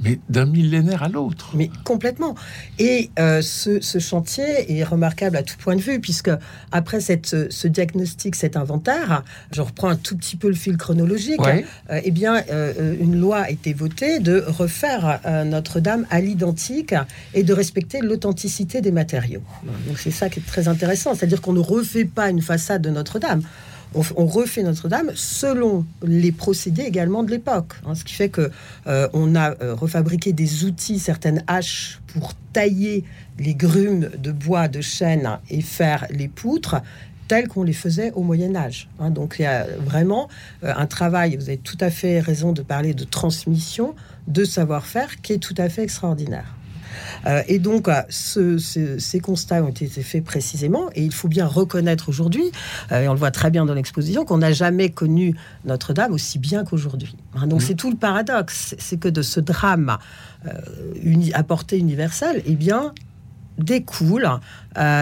mais 0.00 0.18
d'un 0.28 0.46
millénaire 0.46 1.02
à 1.02 1.08
l'autre. 1.08 1.50
Mais 1.54 1.70
complètement. 1.84 2.34
Et 2.78 3.10
euh, 3.18 3.42
ce, 3.42 3.98
chantier 3.98 4.78
est 4.78 4.84
remarquable 4.84 5.36
à 5.36 5.42
tout 5.42 5.56
point 5.58 5.76
de 5.76 5.80
vue, 5.80 6.00
puisque 6.00 6.30
après 6.72 7.00
cette, 7.00 7.50
ce 7.50 7.68
diagnostic, 7.68 8.36
cet 8.36 8.56
inventaire, 8.56 9.24
je 9.52 9.60
reprends 9.60 9.88
un 9.88 9.96
tout 9.96 10.16
petit 10.16 10.36
peu 10.36 10.48
le 10.48 10.54
fil 10.54 10.76
chronologique, 10.76 11.40
euh, 11.40 12.00
eh 12.02 12.10
bien, 12.10 12.42
euh, 12.50 12.96
une 13.00 13.18
loi 13.18 13.40
a 13.40 13.50
été 13.50 13.72
votée 13.72 14.18
de 14.20 14.44
refaire 14.46 15.20
Notre-Dame 15.44 16.06
à 16.10 16.20
l'identique 16.20 16.94
et 17.34 17.42
de 17.42 17.52
respecter 17.52 18.00
l'authenticité 18.00 18.80
des 18.80 18.92
matériaux. 18.92 19.42
Donc 19.86 19.98
c'est 19.98 20.10
ça 20.10 20.28
qui 20.28 20.40
est 20.40 20.46
très 20.46 20.68
intéressant, 20.68 21.14
c'est-à-dire 21.14 21.40
qu'on 21.40 21.52
ne 21.52 21.60
refait 21.60 22.04
pas 22.04 22.30
une 22.30 22.42
façade 22.42 22.82
de 22.82 22.90
Notre-Dame 22.90 23.42
on, 23.94 24.26
refait 24.26 24.62
Notre-Dame 24.62 25.10
selon 25.14 25.84
les 26.02 26.32
procédés 26.32 26.82
également 26.82 27.22
de 27.22 27.30
l'époque. 27.30 27.74
Hein, 27.86 27.94
ce 27.94 28.04
qui 28.04 28.14
fait 28.14 28.28
que 28.28 28.50
euh, 28.86 29.08
on 29.12 29.34
a 29.34 29.50
euh, 29.62 29.74
refabriqué 29.74 30.32
des 30.32 30.64
outils, 30.64 30.98
certaines 30.98 31.42
haches 31.46 32.00
pour 32.08 32.34
tailler 32.52 33.04
les 33.38 33.54
grumes 33.54 34.10
de 34.18 34.32
bois 34.32 34.68
de 34.68 34.80
chêne 34.80 35.38
et 35.50 35.62
faire 35.62 36.06
les 36.10 36.28
poutres 36.28 36.76
tels 37.28 37.48
qu'on 37.48 37.62
les 37.62 37.74
faisait 37.74 38.12
au 38.12 38.22
Moyen 38.22 38.56
Âge. 38.56 38.88
Hein. 38.98 39.10
donc 39.10 39.36
il 39.38 39.42
y 39.42 39.46
a 39.46 39.66
vraiment 39.84 40.28
un 40.62 40.86
travail, 40.86 41.36
vous 41.36 41.50
avez 41.50 41.58
tout 41.58 41.76
à 41.80 41.90
fait 41.90 42.20
raison 42.20 42.52
de 42.52 42.62
parler 42.62 42.94
de 42.94 43.04
transmission 43.04 43.94
de 44.28 44.44
savoir-faire 44.44 45.20
qui 45.20 45.34
est 45.34 45.38
tout 45.38 45.54
à 45.58 45.68
fait 45.68 45.82
extraordinaire. 45.82 46.57
Euh, 47.26 47.42
et 47.48 47.58
donc, 47.58 47.88
euh, 47.88 48.02
ces 48.08 49.20
constats 49.20 49.62
ont 49.62 49.68
été 49.68 49.88
faits 49.88 50.24
précisément, 50.24 50.90
et 50.94 51.02
il 51.02 51.12
faut 51.12 51.28
bien 51.28 51.46
reconnaître 51.46 52.08
aujourd'hui, 52.08 52.50
euh, 52.92 53.02
et 53.02 53.08
on 53.08 53.12
le 53.12 53.18
voit 53.18 53.30
très 53.30 53.50
bien 53.50 53.64
dans 53.64 53.74
l'exposition, 53.74 54.24
qu'on 54.24 54.38
n'a 54.38 54.52
jamais 54.52 54.90
connu 54.90 55.34
Notre-Dame 55.64 56.12
aussi 56.12 56.38
bien 56.38 56.64
qu'aujourd'hui. 56.64 57.16
Hein, 57.34 57.46
donc, 57.46 57.60
mmh. 57.60 57.64
c'est 57.64 57.74
tout 57.74 57.90
le 57.90 57.96
paradoxe, 57.96 58.74
c'est 58.78 58.98
que 58.98 59.08
de 59.08 59.22
ce 59.22 59.40
drame 59.40 59.98
à 61.34 61.42
portée 61.42 61.78
universelle, 61.78 62.42
eh 62.46 62.54
bien, 62.54 62.92
découlent 63.58 64.30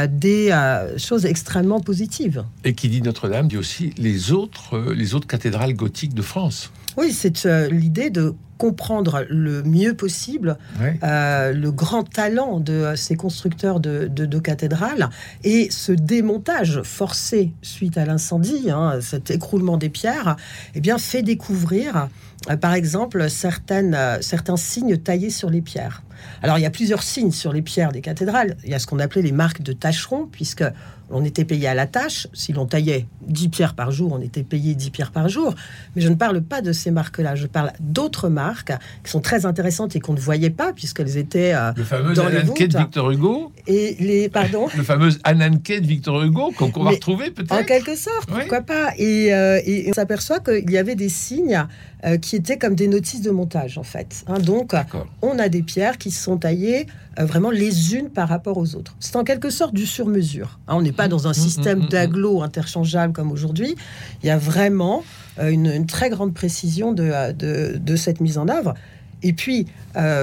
des 0.09 0.91
choses 0.97 1.27
extrêmement 1.27 1.81
positives. 1.81 2.45
Et 2.65 2.75
qui 2.75 2.89
dit 2.89 3.03
Notre-Dame 3.03 3.49
dit 3.49 3.59
aussi 3.59 3.93
les 3.99 4.33
autres, 4.33 4.93
les 4.95 5.15
autres 5.15 5.27
cathédrales 5.27 5.75
gothiques 5.75 6.15
de 6.15 6.23
France. 6.23 6.73
Oui, 6.97 7.13
c'est 7.13 7.45
l'idée 7.71 8.11
de 8.11 8.35
comprendre 8.59 9.25
le 9.29 9.63
mieux 9.63 9.95
possible 9.95 10.57
euh, 11.03 11.53
le 11.53 11.71
grand 11.71 12.05
talent 12.05 12.61
de 12.61 12.95
ces 12.97 13.17
constructeurs 13.17 13.81
de, 13.81 14.39
cathédrales 14.39 15.09
et 15.45 15.69
ce 15.71 15.93
démontage 15.93 16.83
forcé 16.83 17.53
suite 17.63 17.97
à 17.99 18.05
l'incendie, 18.05 18.71
hein, 18.71 18.99
cet 19.01 19.31
écroulement 19.31 19.77
des 19.77 19.89
pierres, 19.89 20.37
eh 20.75 20.81
bien, 20.81 20.99
fait 20.99 21.23
découvrir, 21.23 22.09
euh, 22.51 22.57
par 22.57 22.75
exemple, 22.75 23.29
certaines, 23.31 23.95
euh, 23.95 24.19
certains 24.21 24.57
signes 24.57 24.99
taillés 24.99 25.31
sur 25.31 25.51
les 25.51 25.63
pierres. 25.63 26.03
Alors, 26.43 26.59
il 26.59 26.63
y 26.63 26.67
a 26.67 26.71
plusieurs 26.71 27.03
signes 27.03 27.33
sur 27.33 27.53
les 27.53 27.63
pierres 27.63 27.93
des 27.93 28.01
cathédrales. 28.01 28.57
Il 28.65 28.71
y 28.71 28.75
a 28.75 28.79
ce 28.79 28.87
qu'on 28.87 28.99
appelait 28.99 29.23
les 29.23 29.33
marques 29.33 29.63
de 29.63 29.73
tâcherons, 29.73 30.27
puisque 30.31 30.65
on 31.11 31.25
était 31.25 31.45
payé 31.45 31.69
à 31.69 31.75
la 31.75 31.87
tâche. 31.87 32.27
Si 32.33 32.53
l'on 32.53 32.67
taillait 32.67 33.07
10 33.29 33.49
pierres 33.49 33.75
par 33.75 33.91
jour, 33.91 34.13
on 34.13 34.21
était 34.21 34.43
payé 34.43 34.75
10 34.75 34.91
pierres 34.91 35.13
par 35.13 35.29
jour. 35.29 35.55
Mais 35.95 36.03
je 36.03 36.09
ne 36.09 36.15
parle 36.15 36.43
pas 36.43 36.63
de 36.63 36.73
ces 36.73 36.91
marques-là. 36.91 37.35
Je 37.35 37.47
parle 37.47 37.73
d'autres 37.81 38.29
marques 38.29 38.73
qui 39.05 39.11
sont 39.11 39.21
très 39.21 39.47
intéressantes 39.47 39.95
et 39.97 40.01
qu'on 40.01 40.15
ne 40.15 40.21
voyait 40.21 40.51
pas 40.51 40.73
puisqu'elles 40.73 41.17
étaient 41.17 41.55
euh, 41.55 41.73
le 41.77 41.85
fameux 41.85 42.15
dans 42.15 42.25
de 42.27 42.79
Victor 42.79 43.11
Hugo 43.11 43.53
et 43.67 43.97
les 44.01 44.29
pardon 44.29 44.69
le 44.77 44.83
fameux 44.83 45.11
Ananke 45.25 45.81
de 45.81 45.87
Victor 45.87 46.23
Hugo 46.23 46.53
qu'on 46.53 46.85
va 46.85 46.91
retrouver 46.91 47.31
peut-être 47.31 47.53
en 47.53 47.65
quelque 47.65 47.97
sorte 47.97 48.29
pourquoi 48.29 48.61
pas 48.61 48.93
et, 48.97 49.33
euh, 49.33 49.61
et, 49.65 49.89
on 49.89 49.93
s'aperçoit 49.93 50.41
qu'il 50.41 50.71
y 50.71 50.79
avait 50.79 50.95
des 50.95 51.09
signes 51.09 51.65
euh, 52.05 52.17
qui 52.17 52.37
étaient 52.37 52.59
comme 52.59 52.75
des 52.75 52.89
notices 52.89 53.23
de 53.23 53.31
montage 53.31 53.79
en 53.79 53.83
fait. 53.83 54.25
Hein. 54.27 54.39
donc 54.39 54.75
on 55.23 55.39
a 55.39 55.49
des 55.49 55.63
pierres 55.63 55.99
qui 55.99 56.06
sont 56.11 56.37
taillées 56.37 56.87
euh, 57.19 57.25
vraiment 57.25 57.51
les 57.51 57.95
unes 57.95 58.11
par 58.11 58.29
rapport 58.29 58.59
aux 58.59 58.75
autres. 58.75 58.95
C'est 59.01 59.17
en 59.17 59.25
quelque 59.25 59.51
sorte 59.51 59.75
du 59.75 59.87
sur-mesure. 59.87 60.59
Hein. 60.69 60.75
on 60.77 60.83
n'est 60.83 60.93
pas 60.93 61.09
dans 61.09 61.27
un 61.27 61.31
mmh, 61.31 61.33
mmh, 61.33 61.35
système 61.35 61.79
mmh, 61.81 61.89
d'agglos 61.89 62.43
interchangeable 62.43 63.13
comme 63.13 63.33
aujourd'hui. 63.33 63.77
Il 64.23 64.27
y 64.27 64.31
a 64.31 64.39
vraiment 64.39 65.05
euh, 65.39 65.49
une, 65.49 65.87
très 65.87 66.11
grande 66.11 66.35
précision 66.35 66.93
de, 66.93 67.33
de, 67.33 67.97
cette 67.97 68.21
mise 68.21 68.39
en 68.39 68.49
œuvre. 68.49 68.75
Et 69.23 69.33
puis, 69.33 69.67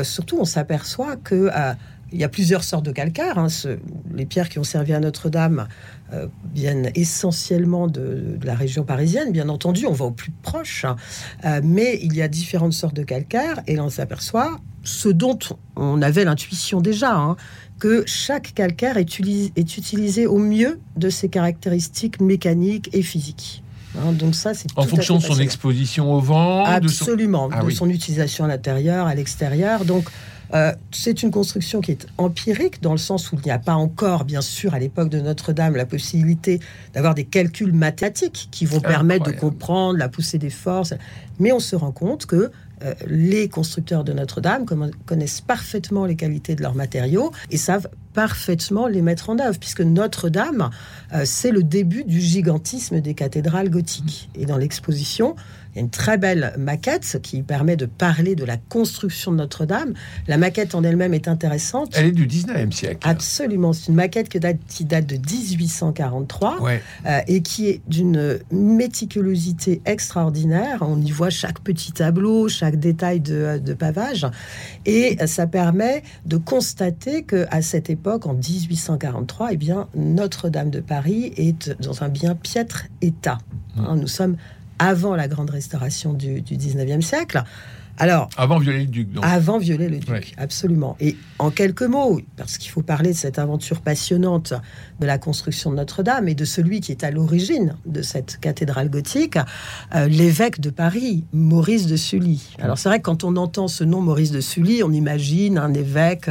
surtout, 0.04 0.38
on 0.40 0.46
s'aperçoit 0.46 1.16
que 1.16 1.50
il 2.14 2.20
y 2.20 2.24
a 2.24 2.30
plusieurs 2.30 2.64
sortes 2.64 2.86
de 2.86 2.92
calcaire. 2.92 3.38
Hein. 3.38 3.48
les 4.14 4.26
pierres 4.26 4.50
qui 4.50 4.60
ont 4.60 4.64
servi 4.64 4.94
à 4.94 5.00
Notre-Dame 5.00 5.68
euh, 6.14 6.28
viennent 6.54 6.92
essentiellement 6.96 7.88
de, 7.88 8.38
la 8.44 8.56
région 8.56 8.84
parisienne. 8.84 9.32
Bien 9.32 9.50
entendu, 9.50 9.86
on 9.88 9.94
va 9.94 10.06
au 10.06 10.12
plus 10.12 10.32
proche, 10.32 10.86
hein. 10.86 10.96
euh, 11.46 11.62
mais 11.64 12.00
il 12.04 12.16
y 12.16 12.22
a 12.22 12.28
différentes 12.28 12.74
sortes 12.74 12.96
de 12.96 13.04
calcaire 13.04 13.62
et 13.68 13.76
l'on 13.76 13.90
s'aperçoit, 13.90 14.60
ce 14.84 15.10
dont 15.10 15.40
on 15.76 16.02
avait 16.02 16.24
l'intuition 16.24 16.82
déjà, 16.82 17.16
hein, 17.16 17.36
que 17.80 18.04
chaque 18.06 18.54
calcaire 18.54 18.98
est, 18.98 19.20
est, 19.56 19.78
utilisé 19.78 20.28
au 20.28 20.38
mieux 20.38 20.80
de 20.96 21.10
ses 21.10 21.30
caractéristiques 21.30 22.22
mécaniques 22.22 22.90
et 22.94 23.02
physiques. 23.02 23.64
donc 24.14 24.36
ça, 24.36 24.54
c'est 24.54 24.68
en 24.76 24.84
fonction 24.84 25.18
de 25.18 25.24
son 25.24 25.40
exposition 25.40 26.14
au 26.14 26.20
vent, 26.20 26.64
absolument, 26.64 27.48
de 27.48 27.54
son, 27.54 27.60
ah 27.60 27.66
de 27.66 27.72
son 27.72 27.90
utilisation 27.90 28.46
à 28.46 28.48
l'intérieur, 28.48 29.08
à 29.08 29.16
l'extérieur. 29.16 29.84
Donc 29.84 30.06
euh, 30.54 30.72
c'est 30.92 31.24
une 31.24 31.32
construction 31.32 31.82
qui 31.82 31.92
est 31.92 32.06
empirique 32.18 32.82
dans 32.82 32.92
le 32.92 32.98
sens 32.98 33.32
où 33.32 33.36
il 33.36 33.42
n'y 33.46 33.52
a 33.52 33.60
pas 33.60 33.74
encore, 33.74 34.24
bien 34.26 34.42
sûr, 34.42 34.74
à 34.74 34.80
l'époque 34.80 35.10
de 35.10 35.20
Notre-Dame, 35.20 35.76
la 35.76 35.86
possibilité 35.86 36.60
d'avoir 36.94 37.16
des 37.16 37.26
calculs 37.26 37.74
mathématiques 37.74 38.50
qui 38.52 38.66
vont 38.66 38.80
permettre 38.80 39.26
de 39.26 39.32
comprendre 39.32 39.98
la 39.98 40.10
poussée 40.10 40.38
des 40.38 40.50
forces. 40.50 40.94
Mais 41.40 41.52
on 41.52 41.60
se 41.60 41.76
rend 41.76 41.92
compte 41.92 42.26
que 42.26 42.52
euh, 42.84 42.94
les 43.08 43.50
constructeurs 43.50 44.04
de 44.04 44.14
Notre-Dame 44.14 44.66
connaissent 45.06 45.42
parfaitement 45.42 46.06
les 46.06 46.16
qualités 46.16 46.56
de 46.56 46.62
leurs 46.62 46.76
matériaux 46.76 47.32
et 47.50 47.58
savent 47.58 47.88
parfaitement 48.14 48.88
les 48.88 49.02
mettre 49.02 49.30
en 49.30 49.40
œuvre, 49.40 49.58
puisque 49.58 49.82
Notre-Dame, 49.82 50.70
euh, 51.14 51.24
c'est 51.26 51.52
le 51.52 51.64
début 51.64 52.04
du 52.04 52.20
gigantisme 52.20 53.00
des 53.00 53.14
cathédrales 53.14 53.70
gothiques. 53.70 54.30
Et 54.36 54.46
dans 54.46 54.58
l'exposition, 54.58 55.36
il 55.74 55.78
y 55.78 55.80
a 55.80 55.82
une 55.82 55.90
très 55.90 56.18
belle 56.18 56.54
maquette 56.58 57.20
qui 57.24 57.42
permet 57.42 57.76
de 57.76 57.88
parler 57.88 58.36
de 58.36 58.46
la 58.46 58.58
construction 58.58 59.32
de 59.32 59.38
Notre-Dame. 59.38 59.94
La 60.28 60.38
maquette 60.38 60.76
en 60.76 60.84
elle-même 60.84 61.16
est 61.16 61.28
intéressante. 61.28 61.94
Elle 61.96 62.08
est 62.08 62.12
du 62.12 62.28
19e 62.28 62.72
siècle. 62.72 63.00
Absolument. 63.08 63.74
C'est 63.74 63.88
une 63.88 63.96
maquette 63.96 64.30
qui 64.30 64.40
date, 64.40 64.58
qui 64.68 64.86
date 64.86 65.08
de 65.08 65.16
1843 65.16 66.60
euh, 67.06 67.20
et 67.28 67.42
qui 67.42 67.70
est 67.70 67.82
d'une 67.88 68.40
méticulosité 68.52 69.82
extraordinaire. 69.86 70.80
On 70.82 71.02
y 71.02 71.10
voit 71.10 71.32
chaque 71.32 71.60
petit 71.60 71.92
tableau, 71.92 72.48
chaque 72.50 72.76
détail 72.76 73.20
de, 73.20 73.58
de 73.58 73.74
pavage. 73.74 74.28
Et 74.86 75.18
ça 75.26 75.48
permet 75.48 76.04
de 76.26 76.38
constater 76.38 77.24
qu'à 77.24 77.62
cette 77.64 77.90
époque, 77.90 78.28
en 78.28 78.36
1843, 78.36 79.54
eh 79.54 79.58
bien, 79.58 79.88
Notre-Dame 79.96 80.70
de 80.70 80.82
Paris 80.82 81.34
est 81.38 81.72
dans 81.82 82.04
un 82.04 82.10
bien 82.10 82.36
piètre 82.36 82.86
état. 83.02 83.40
Hein, 83.78 83.96
nous 83.96 84.08
sommes 84.08 84.38
avant 84.80 85.16
la 85.16 85.28
grande 85.28 85.50
restauration 85.50 86.14
du, 86.14 86.42
19e 86.42 87.02
siècle. 87.02 87.44
Alors, 88.00 88.28
avant 88.38 88.58
Viollet-le-Duc. 88.58 89.10
Avant 89.22 89.60
Viollet-le-Duc, 89.60 90.34
absolument. 90.38 90.98
Et 91.00 91.16
en 91.38 91.52
quelques 91.52 91.84
mots, 91.84 92.22
parce 92.38 92.58
qu'il 92.58 92.72
faut 92.72 92.82
parler 92.82 93.12
de 93.12 93.18
cette 93.18 93.38
aventure 93.38 93.82
passionnante 93.82 94.54
de 95.00 95.06
la 95.06 95.20
construction 95.20 95.70
de 95.70 95.76
Notre-Dame 95.76 96.28
et 96.28 96.34
de 96.34 96.44
celui 96.44 96.82
qui 96.82 96.92
est 96.92 97.04
à 97.04 97.12
l'origine 97.12 97.76
de 97.86 98.02
cette 98.02 98.40
cathédrale 98.40 98.90
gothique, 98.90 99.38
euh, 99.94 100.08
l'évêque 100.08 100.60
de 100.60 100.72
Paris, 100.72 101.24
Maurice 101.34 101.86
de 101.86 101.96
Sully. 101.96 102.56
Alors 102.60 102.80
c'est 102.80 102.90
vrai 102.90 102.98
que 102.98 103.04
quand 103.04 103.24
on 103.24 103.36
entend 103.36 103.68
ce 103.68 103.84
nom 103.84 104.02
Maurice 104.02 104.32
de 104.32 104.42
Sully, 104.42 104.82
on 104.82 104.92
imagine 104.92 105.60
un 105.60 105.74
évêque 105.74 106.30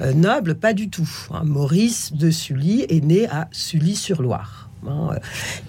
euh, 0.00 0.12
noble, 0.12 0.56
pas 0.56 0.72
du 0.72 0.90
tout. 0.90 1.08
Hein. 1.30 1.42
Maurice 1.44 2.14
de 2.14 2.32
Sully 2.32 2.84
est 2.88 3.04
né 3.04 3.28
à 3.28 3.46
Sully-sur-Loire. 3.52 4.65
Hein. 4.88 5.18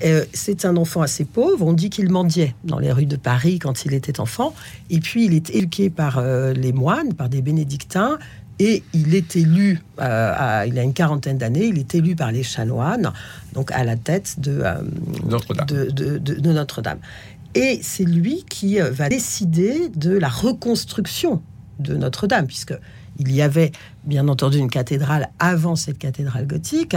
Euh, 0.03 0.25
c'est 0.33 0.65
un 0.65 0.77
enfant 0.77 1.01
assez 1.01 1.25
pauvre. 1.25 1.65
On 1.65 1.74
dit 1.74 1.89
qu'il 1.89 2.09
mendiait 2.09 2.55
dans 2.63 2.79
les 2.79 2.91
rues 2.91 3.05
de 3.05 3.15
Paris 3.15 3.59
quand 3.59 3.86
il 3.86 3.93
était 3.93 4.19
enfant. 4.19 4.53
Et 4.89 5.00
puis, 5.00 5.25
il 5.25 5.33
est 5.33 5.50
éduqué 5.50 5.89
par 5.89 6.17
euh, 6.17 6.53
les 6.53 6.74
moines, 6.74 7.13
par 7.13 7.29
des 7.29 7.41
bénédictins. 7.41 8.17
Et 8.59 8.83
il 8.93 9.13
est 9.13 9.36
élu, 9.36 9.79
euh, 10.00 10.65
il 10.67 10.79
a 10.79 10.83
une 10.83 10.93
quarantaine 10.93 11.38
d'années, 11.38 11.65
il 11.65 11.77
est 11.77 11.93
élu 11.93 12.15
par 12.15 12.31
les 12.31 12.41
chanoines, 12.41 13.13
donc 13.53 13.71
à 13.71 13.83
la 13.83 13.95
tête 13.95 14.39
de, 14.39 14.63
de 15.24 16.51
Notre-Dame. 16.51 16.97
Et 17.53 17.79
c'est 17.83 18.03
lui 18.03 18.45
qui 18.50 18.79
va 18.79 19.09
décider 19.09 19.89
de 19.89 20.17
la 20.17 20.27
reconstruction 20.27 21.43
de 21.79 21.96
Notre-Dame, 21.96 22.48
puisque 22.48 22.74
il 23.19 23.34
y 23.34 23.41
avait 23.41 23.72
bien 24.03 24.27
entendu 24.27 24.57
une 24.57 24.69
cathédrale 24.69 25.29
avant 25.39 25.75
cette 25.75 25.98
cathédrale 25.98 26.48
gothique. 26.48 26.96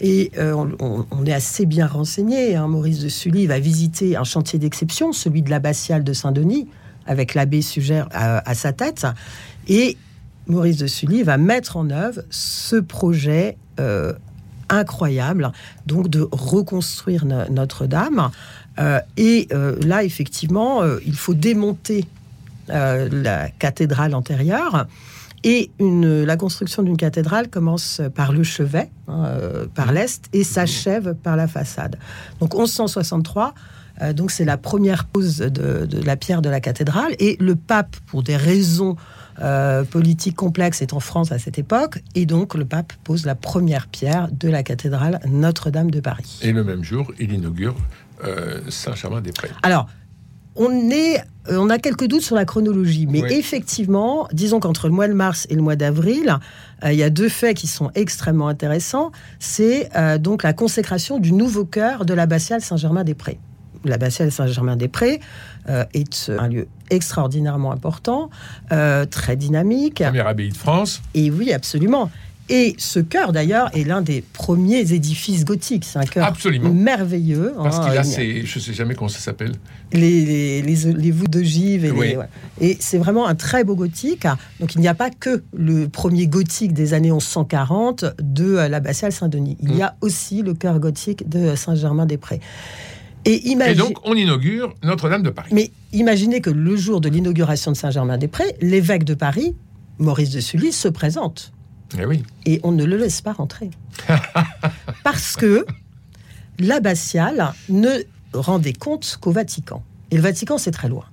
Et 0.00 0.30
euh, 0.38 0.66
on, 0.80 1.24
est 1.24 1.32
assez 1.32 1.66
bien 1.66 1.86
renseigné. 1.86 2.56
Hein. 2.56 2.68
Maurice 2.68 3.00
de 3.00 3.08
Sully 3.08 3.46
va 3.46 3.58
visiter 3.58 4.16
un 4.16 4.24
chantier 4.24 4.58
d'exception, 4.58 5.12
celui 5.12 5.42
de 5.42 5.50
l'abbatiale 5.50 6.04
de 6.04 6.12
Saint-Denis, 6.12 6.68
avec 7.06 7.34
l'abbé 7.34 7.62
Sugère 7.62 8.08
à, 8.12 8.54
sa 8.54 8.72
tête. 8.72 9.06
Et 9.68 9.96
Maurice 10.46 10.76
de 10.76 10.86
Sully 10.86 11.22
va 11.22 11.38
mettre 11.38 11.76
en 11.76 11.90
œuvre 11.90 12.22
ce 12.30 12.76
projet 12.76 13.56
euh, 13.80 14.12
incroyable, 14.68 15.52
donc 15.86 16.08
de 16.08 16.28
reconstruire 16.30 17.24
Notre-Dame. 17.24 18.30
Euh, 18.78 19.00
et 19.16 19.48
là, 19.84 20.04
effectivement, 20.04 20.82
il 21.04 21.16
faut 21.16 21.34
démonter 21.34 22.06
la 22.72 23.48
cathédrale 23.50 24.14
antérieure 24.14 24.86
et 25.44 25.70
une, 25.78 26.24
la 26.24 26.36
construction 26.36 26.82
d'une 26.82 26.96
cathédrale 26.96 27.48
commence 27.48 28.00
par 28.14 28.32
le 28.32 28.42
chevet, 28.42 28.90
hein, 29.08 29.24
euh, 29.26 29.66
par 29.74 29.92
l'est, 29.92 30.24
et 30.32 30.44
s'achève 30.44 31.14
par 31.14 31.36
la 31.36 31.48
façade. 31.48 31.98
Donc 32.40 32.54
1163, 32.54 33.54
euh, 34.00 34.12
donc 34.12 34.30
c'est 34.30 34.44
la 34.44 34.56
première 34.56 35.04
pose 35.04 35.38
de, 35.38 35.88
la 36.04 36.16
pierre 36.16 36.42
de 36.42 36.48
la 36.48 36.60
cathédrale. 36.60 37.14
Et 37.18 37.36
le 37.40 37.56
pape, 37.56 37.96
pour 38.06 38.22
des 38.22 38.36
raisons 38.36 38.96
euh, 39.40 39.82
politiques 39.82 40.36
complexes, 40.36 40.80
est 40.80 40.92
en 40.92 41.00
France 41.00 41.32
à 41.32 41.38
cette 41.38 41.58
époque. 41.58 41.98
Et 42.14 42.24
donc 42.24 42.54
le 42.54 42.64
pape 42.64 42.92
pose 43.02 43.26
la 43.26 43.34
première 43.34 43.88
pierre 43.88 44.28
de 44.30 44.48
la 44.48 44.62
cathédrale 44.62 45.18
Notre-Dame 45.26 45.90
de 45.90 46.00
Paris. 46.00 46.38
Et 46.42 46.52
le 46.52 46.62
même 46.62 46.84
jour, 46.84 47.12
il 47.18 47.32
inaugure 47.32 47.74
Saint-Germain-des-Prés. 48.68 49.50
Alors, 49.64 49.88
on 50.56 50.90
est 50.90 51.22
on 51.50 51.70
a 51.70 51.78
quelques 51.78 52.06
doutes 52.06 52.22
sur 52.22 52.36
la 52.36 52.44
chronologie, 52.44 53.06
mais 53.06 53.20
effectivement, 53.30 54.28
disons 54.32 54.60
qu'entre 54.60 54.86
le 54.86 54.94
mois 54.94 55.08
de 55.08 55.12
mars 55.12 55.48
et 55.50 55.56
le 55.56 55.62
mois 55.62 55.74
d'avril, 55.74 56.38
il 56.84 56.94
y 56.94 57.02
a 57.02 57.10
deux 57.10 57.28
faits 57.28 57.56
qui 57.56 57.66
sont 57.66 57.90
extrêmement 57.96 58.46
intéressants. 58.46 59.10
C'est 59.40 59.90
donc 60.20 60.44
la 60.44 60.52
consécration 60.52 61.18
du 61.18 61.32
nouveau 61.32 61.64
cœur 61.64 62.04
de 62.04 62.14
l'abbatiale 62.14 62.60
Saint-Germain-des-Prés 62.60 63.40
l'abbatiale 63.84 64.30
Saint-Germain-des-Prés 64.30 65.20
euh, 65.68 65.84
est 65.94 66.30
un 66.38 66.48
lieu 66.48 66.68
extraordinairement 66.90 67.72
important, 67.72 68.30
euh, 68.70 69.04
très 69.06 69.36
dynamique. 69.36 70.02
Première 70.02 70.26
abbaye 70.26 70.50
de 70.50 70.56
France. 70.56 71.02
Et 71.14 71.30
oui, 71.30 71.52
absolument. 71.52 72.10
Et 72.48 72.74
ce 72.78 72.98
chœur, 72.98 73.32
d'ailleurs, 73.32 73.70
est 73.76 73.84
l'un 73.84 74.02
des 74.02 74.20
premiers 74.20 74.92
édifices 74.92 75.44
gothiques. 75.44 75.84
C'est 75.84 75.98
un 75.98 76.04
chœur 76.04 76.26
Absolument. 76.26 76.70
merveilleux. 76.70 77.54
Parce 77.56 77.78
qu'il 77.78 77.96
a 77.96 78.00
hein, 78.00 78.04
ces, 78.04 78.44
je 78.44 78.58
ne 78.58 78.62
sais 78.62 78.72
jamais 78.72 78.94
comment 78.94 79.08
ça 79.08 79.20
s'appelle. 79.20 79.52
Les, 79.92 80.60
les, 80.62 81.10
voûtes 81.10 81.30
d'ogive. 81.30 81.84
Et, 81.84 82.18
et 82.60 82.76
c'est 82.80 82.98
vraiment 82.98 83.26
un 83.26 83.34
très 83.34 83.64
beau 83.64 83.76
gothique. 83.76 84.26
Donc 84.60 84.74
il 84.74 84.80
n'y 84.80 84.88
a 84.88 84.94
pas 84.94 85.10
que 85.10 85.42
le 85.56 85.88
premier 85.88 86.26
gothique 86.26 86.72
des 86.72 86.94
années 86.94 87.10
1140 87.10 88.04
de 88.20 88.54
l'abbatiale 88.54 89.12
Saint-Denis. 89.12 89.56
Il 89.60 89.72
y 89.74 89.78
mm. 89.78 89.82
a 89.82 89.96
aussi 90.00 90.42
le 90.42 90.54
chœur 90.54 90.78
gothique 90.78 91.28
de 91.28 91.54
Saint-Germain-des-Prés. 91.54 92.40
Et, 93.24 93.54
donc, 93.76 93.98
on 94.04 94.14
inaugure 94.14 94.74
Notre-Dame 94.82 95.22
de 95.22 95.30
Paris. 95.30 95.50
Mais 95.52 95.70
imaginez 95.92 96.40
que 96.40 96.50
le 96.50 96.74
jour 96.76 97.00
de 97.00 97.08
l'inauguration 97.08 97.70
de 97.70 97.76
Saint-Germain-des-Prés, 97.76 98.56
l'évêque 98.60 99.04
de 99.04 99.14
Paris, 99.14 99.54
Maurice 99.98 100.30
de 100.30 100.40
Sully, 100.40 100.72
se 100.72 100.88
présente. 100.88 101.52
Et, 101.94 101.98
eh 102.02 102.06
oui. 102.06 102.22
et 102.46 102.60
on 102.62 102.72
ne 102.72 102.84
le 102.84 102.96
laisse 102.96 103.20
pas 103.20 103.32
rentrer. 103.32 103.70
Parce 105.04 105.36
que 105.36 105.66
l'abbatiale 106.58 107.52
ne 107.68 107.90
rendait 108.32 108.72
compte 108.72 109.18
qu'au 109.20 109.32
Vatican. 109.32 109.82
Et 110.10 110.16
le 110.16 110.22
Vatican, 110.22 110.58
c'est 110.58 110.70
très 110.70 110.88
loin. 110.88 111.04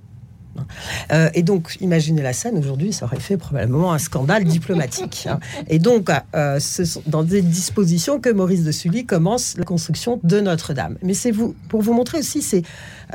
Euh, 1.12 1.30
et 1.34 1.42
donc, 1.42 1.76
imaginez 1.80 2.22
la 2.22 2.32
scène 2.32 2.58
aujourd'hui, 2.58 2.92
ça 2.92 3.06
aurait 3.06 3.20
fait 3.20 3.36
probablement 3.36 3.92
un 3.92 3.98
scandale 3.98 4.44
diplomatique. 4.44 5.26
Hein. 5.28 5.40
Et 5.68 5.78
donc, 5.78 6.10
euh, 6.34 6.58
ce 6.60 6.84
sont 6.84 7.02
dans 7.06 7.22
des 7.22 7.42
dispositions 7.42 8.20
que 8.20 8.30
Maurice 8.30 8.64
de 8.64 8.72
Sully 8.72 9.06
commence 9.06 9.56
la 9.56 9.64
construction 9.64 10.20
de 10.22 10.40
Notre-Dame. 10.40 10.98
Mais 11.02 11.14
c'est 11.14 11.30
vous, 11.30 11.54
pour 11.68 11.82
vous 11.82 11.92
montrer 11.92 12.18
aussi, 12.18 12.42
c'est 12.42 12.62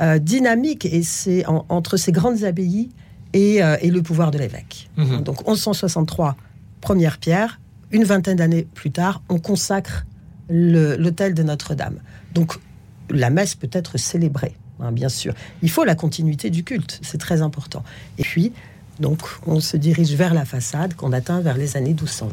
euh, 0.00 0.18
dynamique 0.18 0.86
et 0.86 1.02
c'est 1.02 1.44
entre 1.46 1.96
ces 1.96 2.12
grandes 2.12 2.44
abbayes 2.44 2.90
et, 3.32 3.60
le 3.60 4.00
pouvoir 4.00 4.30
de 4.30 4.38
l'évêque. 4.38 4.88
Mhm. 4.96 5.22
Donc, 5.22 5.46
1163, 5.46 6.36
première 6.80 7.18
pierre. 7.18 7.60
Une 7.92 8.04
vingtaine 8.04 8.36
d'années 8.36 8.66
plus 8.74 8.90
tard, 8.90 9.22
on 9.28 9.38
consacre 9.38 10.06
l'hôtel 10.48 11.34
de 11.34 11.42
Notre-Dame. 11.42 12.00
Donc, 12.34 12.54
la 13.10 13.30
messe 13.30 13.54
peut 13.54 13.70
être 13.72 13.98
célébrée. 13.98 14.56
Hein, 14.80 14.92
bien 14.92 15.08
sûr. 15.08 15.34
Il 15.62 15.70
faut 15.70 15.84
la 15.84 15.94
continuité 15.94 16.50
du 16.50 16.64
culte, 16.64 16.98
c'est 17.02 17.18
très 17.18 17.42
important. 17.42 17.82
Et 18.18 18.22
puis, 18.22 18.52
donc, 19.00 19.20
on 19.46 19.60
se 19.60 19.76
dirige 19.76 20.14
vers 20.14 20.32
la 20.32 20.44
façade 20.44 20.94
qu'on 20.94 21.12
atteint 21.12 21.40
vers 21.40 21.56
les 21.56 21.76
années 21.76 21.90
1220. 21.90 22.32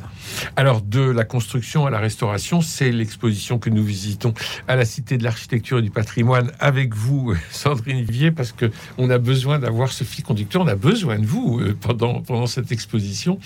Alors, 0.55 0.81
de 0.81 1.01
la 1.01 1.25
construction 1.25 1.85
à 1.85 1.89
la 1.89 1.99
restauration, 1.99 2.61
c'est 2.61 2.91
l'exposition 2.91 3.59
que 3.59 3.69
nous 3.69 3.83
visitons 3.83 4.33
à 4.67 4.75
la 4.75 4.85
Cité 4.85 5.17
de 5.17 5.23
l'Architecture 5.23 5.79
et 5.79 5.81
du 5.81 5.91
Patrimoine 5.91 6.51
avec 6.59 6.95
vous, 6.95 7.35
Sandrine 7.51 8.03
Vivier, 8.03 8.31
parce 8.31 8.51
que 8.51 8.71
on 8.97 9.09
a 9.09 9.17
besoin 9.17 9.59
d'avoir 9.59 9.91
ce 9.91 10.03
fil 10.03 10.23
conducteur, 10.23 10.61
on 10.61 10.67
a 10.67 10.75
besoin 10.75 11.19
de 11.19 11.25
vous 11.25 11.59
euh, 11.59 11.75
pendant, 11.79 12.21
pendant 12.21 12.47
cette 12.47 12.71
exposition. 12.71 13.39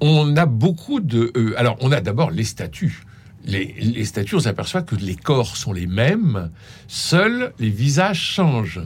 On 0.00 0.36
a 0.36 0.46
beaucoup 0.46 1.00
de... 1.00 1.32
Euh, 1.36 1.54
alors, 1.56 1.76
on 1.80 1.92
a 1.92 2.00
d'abord 2.00 2.30
les 2.30 2.44
statues 2.44 3.02
les, 3.48 4.04
statues, 4.04 4.36
on 4.36 4.40
s'aperçoit 4.40 4.82
que 4.82 4.94
les 4.94 5.16
corps 5.16 5.56
sont 5.56 5.72
les 5.72 5.86
mêmes, 5.86 6.50
seuls 6.86 7.52
les 7.58 7.70
visages 7.70 8.20
changent. 8.20 8.82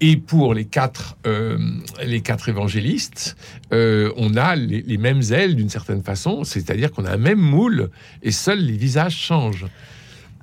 Et 0.00 0.16
pour 0.16 0.54
les 0.54 0.66
quatre, 0.66 1.16
euh, 1.26 1.58
les 2.04 2.20
quatre 2.20 2.48
évangélistes, 2.48 3.36
euh, 3.72 4.12
on 4.16 4.36
a 4.36 4.54
les, 4.54 4.82
les 4.82 4.98
mêmes 4.98 5.22
ailes 5.30 5.56
d'une 5.56 5.70
certaine 5.70 6.02
façon, 6.02 6.44
c'est-à-dire 6.44 6.92
qu'on 6.92 7.04
a 7.04 7.12
un 7.12 7.18
même 7.18 7.40
moule 7.40 7.90
et 8.22 8.32
seuls 8.32 8.60
les 8.60 8.76
visages 8.76 9.16
changent. 9.16 9.66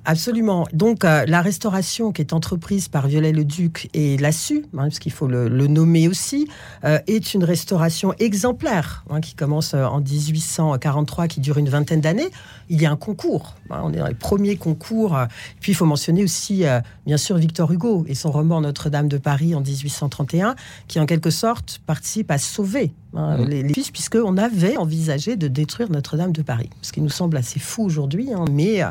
Absolument. 0.04 0.66
Donc 0.72 1.04
euh, 1.04 1.24
la 1.26 1.42
restauration 1.42 2.12
qui 2.12 2.22
est 2.22 2.32
entreprise 2.32 2.88
par 2.88 3.06
Viollet-le-Duc 3.06 3.90
et 3.92 4.16
Lassu, 4.16 4.64
hein, 4.72 4.84
parce 4.84 4.98
qu'il 4.98 5.12
faut 5.12 5.26
le, 5.26 5.48
nommer 5.66 6.08
aussi, 6.08 6.48
euh, 6.84 6.98
est 7.06 7.34
une 7.34 7.44
restauration 7.44 8.14
exemplaire 8.18 9.04
hein, 9.10 9.20
qui 9.20 9.34
commence 9.34 9.74
euh, 9.74 9.84
en 9.84 10.00
1843, 10.00 11.28
qui 11.28 11.40
dure 11.40 11.58
une 11.58 11.68
vingtaine 11.68 12.00
d'années. 12.00 12.30
Il 12.68 12.80
y 12.80 12.86
a 12.86 12.90
un 12.90 12.96
concours. 12.96 13.56
Hein, 13.70 13.82
on 13.84 13.92
est 13.92 13.98
dans 13.98 14.06
les 14.06 14.14
premiers 14.14 14.56
concours. 14.56 15.18
Puis 15.60 15.72
il 15.72 15.74
faut 15.74 15.86
mentionner 15.86 16.24
aussi, 16.24 16.64
bien 17.06 17.16
sûr, 17.16 17.36
Victor 17.36 17.70
Hugo 17.70 18.04
et 18.08 18.14
son 18.14 18.30
roman 18.30 18.60
Notre-Dame 18.60 19.08
de 19.08 19.18
Paris 19.18 19.54
en 19.54 19.60
1831, 19.60 20.54
qui 20.88 21.00
en 21.00 21.06
quelque 21.06 21.30
sorte 21.30 21.80
participe 21.86 22.30
à 22.30 22.38
sauver 22.38 22.92
Hein, 23.14 23.38
mmh. 23.38 23.44
les, 23.48 23.64
puisque 23.64 23.92
puisqu'on 23.92 24.36
avait 24.36 24.76
envisagé 24.76 25.36
de 25.36 25.48
détruire 25.48 25.90
Notre-Dame 25.90 26.32
de 26.32 26.42
Paris, 26.42 26.70
ce 26.80 26.92
qui 26.92 27.00
nous 27.00 27.08
semble 27.08 27.36
assez 27.36 27.58
fou 27.58 27.84
aujourd'hui. 27.84 28.32
Hein, 28.32 28.44
mais 28.52 28.82
euh, 28.82 28.88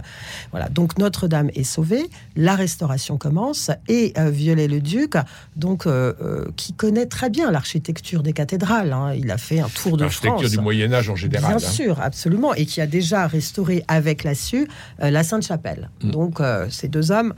voilà, 0.51 0.67
donc 0.67 0.97
Notre-Dame 0.97 1.49
est 1.55 1.63
sauvée, 1.63 2.09
la 2.35 2.55
restauration 2.55 3.17
commence 3.17 3.71
et 3.87 4.13
euh, 4.17 4.29
Viollet-le-Duc, 4.29 5.15
donc 5.55 5.87
euh, 5.87 6.45
qui 6.57 6.73
connaît 6.73 7.05
très 7.05 7.29
bien 7.29 7.49
l'architecture 7.49 8.21
des 8.21 8.33
cathédrales. 8.33 8.91
Hein, 8.91 9.13
il 9.15 9.31
a 9.31 9.37
fait 9.37 9.61
un 9.61 9.69
tour 9.69 9.95
de 9.95 10.07
France. 10.07 10.23
L'architecture 10.23 10.49
du 10.49 10.63
Moyen 10.63 10.91
Âge 10.91 11.09
en 11.09 11.15
général. 11.15 11.55
Bien 11.55 11.59
sûr, 11.59 12.01
absolument, 12.01 12.53
et 12.53 12.65
qui 12.65 12.81
a 12.81 12.87
déjà 12.87 13.25
restauré 13.25 13.85
avec 13.87 14.25
la 14.25 14.35
SU 14.35 14.67
la 14.99 15.23
Sainte-Chapelle. 15.23 15.89
Mmh. 16.03 16.11
Donc 16.11 16.41
ces 16.69 16.89
deux 16.89 17.11
hommes 17.11 17.33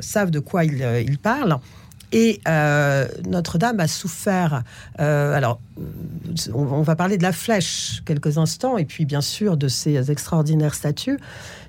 savent 0.00 0.30
de 0.30 0.40
quoi 0.40 0.64
ils 0.64 1.18
parlent. 1.18 1.58
Et 2.12 2.40
euh, 2.48 3.06
Notre-Dame 3.28 3.78
a 3.80 3.88
souffert. 3.88 4.62
Euh, 4.98 5.34
alors, 5.34 5.60
on, 6.52 6.82
va 6.82 6.96
parler 6.96 7.16
de 7.18 7.22
la 7.22 7.30
flèche 7.32 8.02
quelques 8.04 8.36
instants, 8.38 8.78
et 8.78 8.84
puis 8.84 9.04
bien 9.04 9.20
sûr 9.20 9.56
de 9.56 9.68
ces 9.68 10.10
extraordinaires 10.10 10.74
statues. 10.74 11.20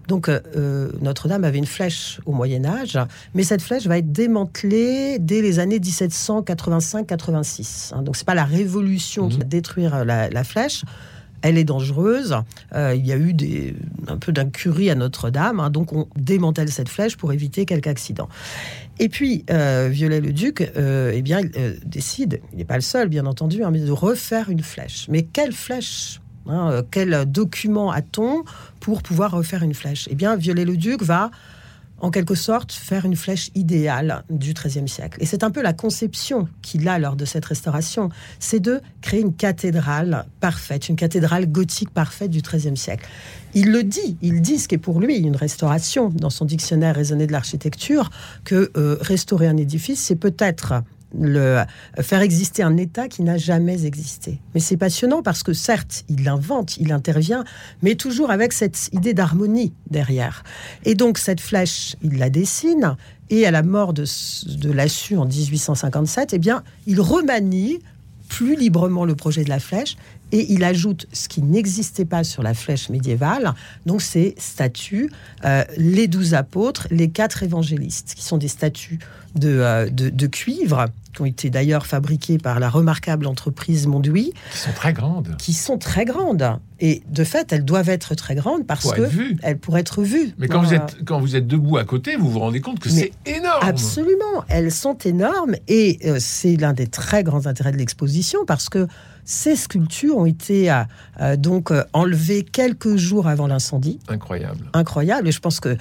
Donc, 0.08 0.30
euh, 0.30 0.90
Notre-Dame 1.00 1.44
avait 1.44 1.60
une 1.60 1.68
flèche 1.68 2.20
au 2.26 2.32
Moyen 2.32 2.66
Âge, 2.66 2.98
mais 3.36 3.44
cette 3.44 3.62
flèche 3.62 3.86
va 3.86 4.00
être 4.00 4.12
démantelée 4.12 5.20
dès 5.20 5.42
les 5.42 5.60
années 5.60 5.78
1785-86. 5.80 7.94
Hein. 7.94 8.02
donc, 8.02 8.18
c'est 8.18 8.26
pas 8.26 8.34
la 8.34 8.46
Révolution 8.46 9.30
qui 9.30 9.38
va 9.38 9.46
mmh. 9.46 9.50
détruire 9.50 10.04
la, 10.04 10.28
la 10.30 10.44
flèche 10.44 10.84
elle 11.42 11.58
est 11.58 11.64
dangereuse. 11.64 12.36
Euh, 12.74 12.96
il 12.96 13.06
y 13.06 13.12
a 13.12 13.18
eu 13.18 13.34
des, 13.34 13.76
un 14.08 14.18
peu 14.18 14.32
d'incurie 14.32 14.90
à 14.90 14.96
Notre-Dame, 14.96 15.60
hein, 15.60 15.70
donc 15.70 15.94
on 15.94 16.08
démantèle 16.16 16.72
cette 16.72 16.90
flèche 16.90 17.18
pour 17.18 17.34
éviter 17.34 17.66
quelque 17.66 17.88
accident. 17.88 18.30
Et 19.00 19.10
puis, 19.10 19.46
euh, 19.50 19.90
Viollet-le-Duc, 19.92 20.62
euh, 20.76 21.12
eh 21.14 21.22
bien, 21.22 21.40
il 21.40 21.80
décide, 21.86 22.42
il 22.52 22.58
n'est 22.58 22.66
pas 22.66 22.76
le 22.76 22.82
seul, 22.82 23.10
bien 23.10 23.26
entendu, 23.26 23.64
hein, 23.64 23.72
mais 23.72 23.80
de 23.80 23.92
refaire 23.92 24.50
une 24.50 24.62
flèche. 24.62 25.08
Mais 25.10 25.24
quelle 25.24 25.54
flèche 25.54 26.22
hein, 26.48 26.84
Quel 26.92 27.26
document 27.26 27.92
a-t-on 27.92 28.44
pour 28.80 29.02
pouvoir 29.02 29.32
refaire 29.32 29.64
une 29.64 29.74
flèche? 29.74 30.08
Eh 30.12 30.16
bien, 30.16 30.36
Viollet-le-Duc 30.36 31.02
va 31.02 31.32
en 32.02 32.10
quelque 32.10 32.36
sorte, 32.36 32.74
faire 32.74 33.06
une 33.06 33.16
flèche 33.16 33.52
idéale 33.56 34.24
du 34.30 34.54
XIIIe 34.54 34.90
siècle. 34.90 35.18
Et 35.22 35.26
c'est 35.26 35.44
un 35.44 35.52
peu 35.52 35.62
la 35.62 35.74
conception 35.74 36.48
qu'il 36.62 36.88
a 36.90 37.00
lors 37.00 37.16
de 37.16 37.26
cette 37.26 37.46
restauration, 37.46 38.10
c'est 38.40 38.60
de 38.60 38.82
créer 39.02 39.22
une 39.22 39.34
cathédrale 39.34 40.26
parfaite, 40.40 40.90
une 40.90 40.96
cathédrale 40.96 41.46
gothique 41.46 41.92
parfaite 41.92 42.32
du 42.32 42.42
XIIIe 42.42 42.76
siècle. 42.76 43.08
Il 43.54 43.72
le 43.72 43.84
dit, 43.84 44.18
il 44.22 44.42
dit 44.42 44.58
ce 44.58 44.68
qui 44.68 44.76
est 44.76 44.80
pour 44.80 45.00
lui 45.00 45.18
une 45.18 45.36
restauration 45.36 46.10
dans 46.10 46.30
son 46.30 46.46
dictionnaire 46.46 46.96
raisonné 46.96 47.28
de 47.28 47.32
l'architecture, 47.32 48.10
que 48.44 48.72
euh, 48.76 48.98
restaurer 49.02 49.48
un 49.48 49.58
édifice, 49.58 50.02
c'est 50.02 50.16
peut-être 50.16 50.84
le, 51.20 51.64
faire 52.00 52.22
exister 52.22 52.64
un 52.64 52.78
État 52.78 53.08
qui 53.08 53.24
n'a 53.24 53.38
jamais 53.38 53.86
existé. 53.86 54.40
Mais 54.54 54.60
c'est 54.60 54.78
passionnant 54.78 55.22
parce 55.22 55.44
que 55.44 55.54
certes, 55.54 56.04
il 56.10 56.24
l'invente, 56.24 56.78
il 56.78 56.92
intervient, 56.92 57.44
mais 57.82 57.96
toujours 57.96 58.32
avec 58.32 58.54
cette 58.54 58.90
idée 58.94 59.14
d'harmonie 59.14 59.74
derrière. 59.90 60.44
Et 60.86 60.96
donc 60.96 61.18
cette 61.18 61.42
flèche, 61.42 61.96
il 62.02 62.18
la 62.18 62.30
dessine, 62.30 62.96
et 63.30 63.46
à 63.46 63.52
la 63.52 63.64
mort 63.64 63.94
de, 63.94 64.06
de 64.58 64.72
Lassu 64.72 65.18
en 65.18 65.26
1857, 65.26 66.34
eh 66.34 66.40
bien, 66.40 66.64
il 66.86 67.00
remanie 67.00 67.80
plus 68.28 68.56
librement 68.56 69.04
le 69.04 69.16
projet 69.16 69.44
de 69.44 69.50
la 69.50 69.60
flèche 69.60 69.98
et 70.32 70.54
il 70.54 70.64
ajoute 70.64 71.06
ce 71.12 71.28
qui 71.28 71.42
n'existait 71.42 72.06
pas 72.06 72.24
sur 72.24 72.44
la 72.44 72.54
flèche 72.54 72.90
médiévale, 72.90 73.54
donc 73.86 74.02
ces 74.02 74.36
statues, 74.38 75.12
euh, 75.44 75.66
les 75.76 76.08
douze 76.08 76.34
apôtres, 76.34 76.88
les 76.92 77.10
quatre 77.10 77.44
évangélistes, 77.44 78.14
qui 78.16 78.24
sont 78.24 78.38
des 78.38 78.48
statues 78.48 79.00
de, 79.36 79.50
euh, 79.50 79.90
de, 79.90 80.28
cuivre, 80.28 80.86
qui 81.14 81.22
ont 81.22 81.26
été 81.26 81.50
d'ailleurs 81.50 81.86
fabriquées 81.86 82.38
par 82.38 82.60
la 82.60 82.70
remarquable 82.70 83.28
entreprise 83.28 83.88
Mondouis. 83.88 84.34
Qui 84.52 84.58
sont 84.58 84.72
très 84.74 84.94
grandes. 84.94 85.36
Qui 85.38 85.54
sont 85.54 85.78
très 85.78 86.06
grandes. 86.06 86.60
Et 86.84 87.04
de 87.08 87.24
fait, 87.24 87.54
elles 87.54 87.64
doivent 87.64 87.90
être 87.90 88.16
très 88.16 88.34
grandes 88.34 88.66
parce 88.66 88.92
que 88.92 89.04
elles 89.44 89.60
pourraient 89.60 89.82
être 89.82 90.02
vues. 90.02 90.34
Mais 90.40 90.48
quand, 90.48 90.64
vous 90.64 90.74
êtes, 90.74 90.98
quand 91.06 91.20
vous 91.20 91.36
êtes 91.36 91.46
debout 91.46 91.78
à 91.78 91.84
côté, 91.84 92.16
vous 92.16 92.32
vous 92.32 92.40
rendez 92.40 92.60
compte 92.60 92.80
que 92.80 92.90
c'est 92.90 93.12
énorme. 93.28 93.60
Absolument, 93.62 94.44
elles 94.48 94.72
sont 94.72 94.98
énormes 94.98 95.56
et 95.68 96.00
euh, 96.06 96.18
c'est 96.20 96.56
l'un 96.56 96.74
des 96.74 96.88
très 96.88 97.24
grands 97.24 97.46
intérêts 97.46 97.72
de 97.72 97.78
l'exposition 97.78 98.46
parce 98.48 98.68
que 98.68 98.88
ces 99.26 99.56
sculptures 99.56 100.18
ont 100.18 100.26
été 100.26 100.72
euh, 100.72 100.84
euh, 101.22 101.36
donc 101.36 101.72
enlevées 101.94 102.44
quelques 102.44 102.96
jours 102.96 103.28
avant 103.28 103.46
l'incendie. 103.46 104.00
Incroyable. 104.08 104.66
Incroyable. 104.74 105.28
Et 105.28 105.32
je 105.32 105.40
pense 105.40 105.60
que 105.60 105.78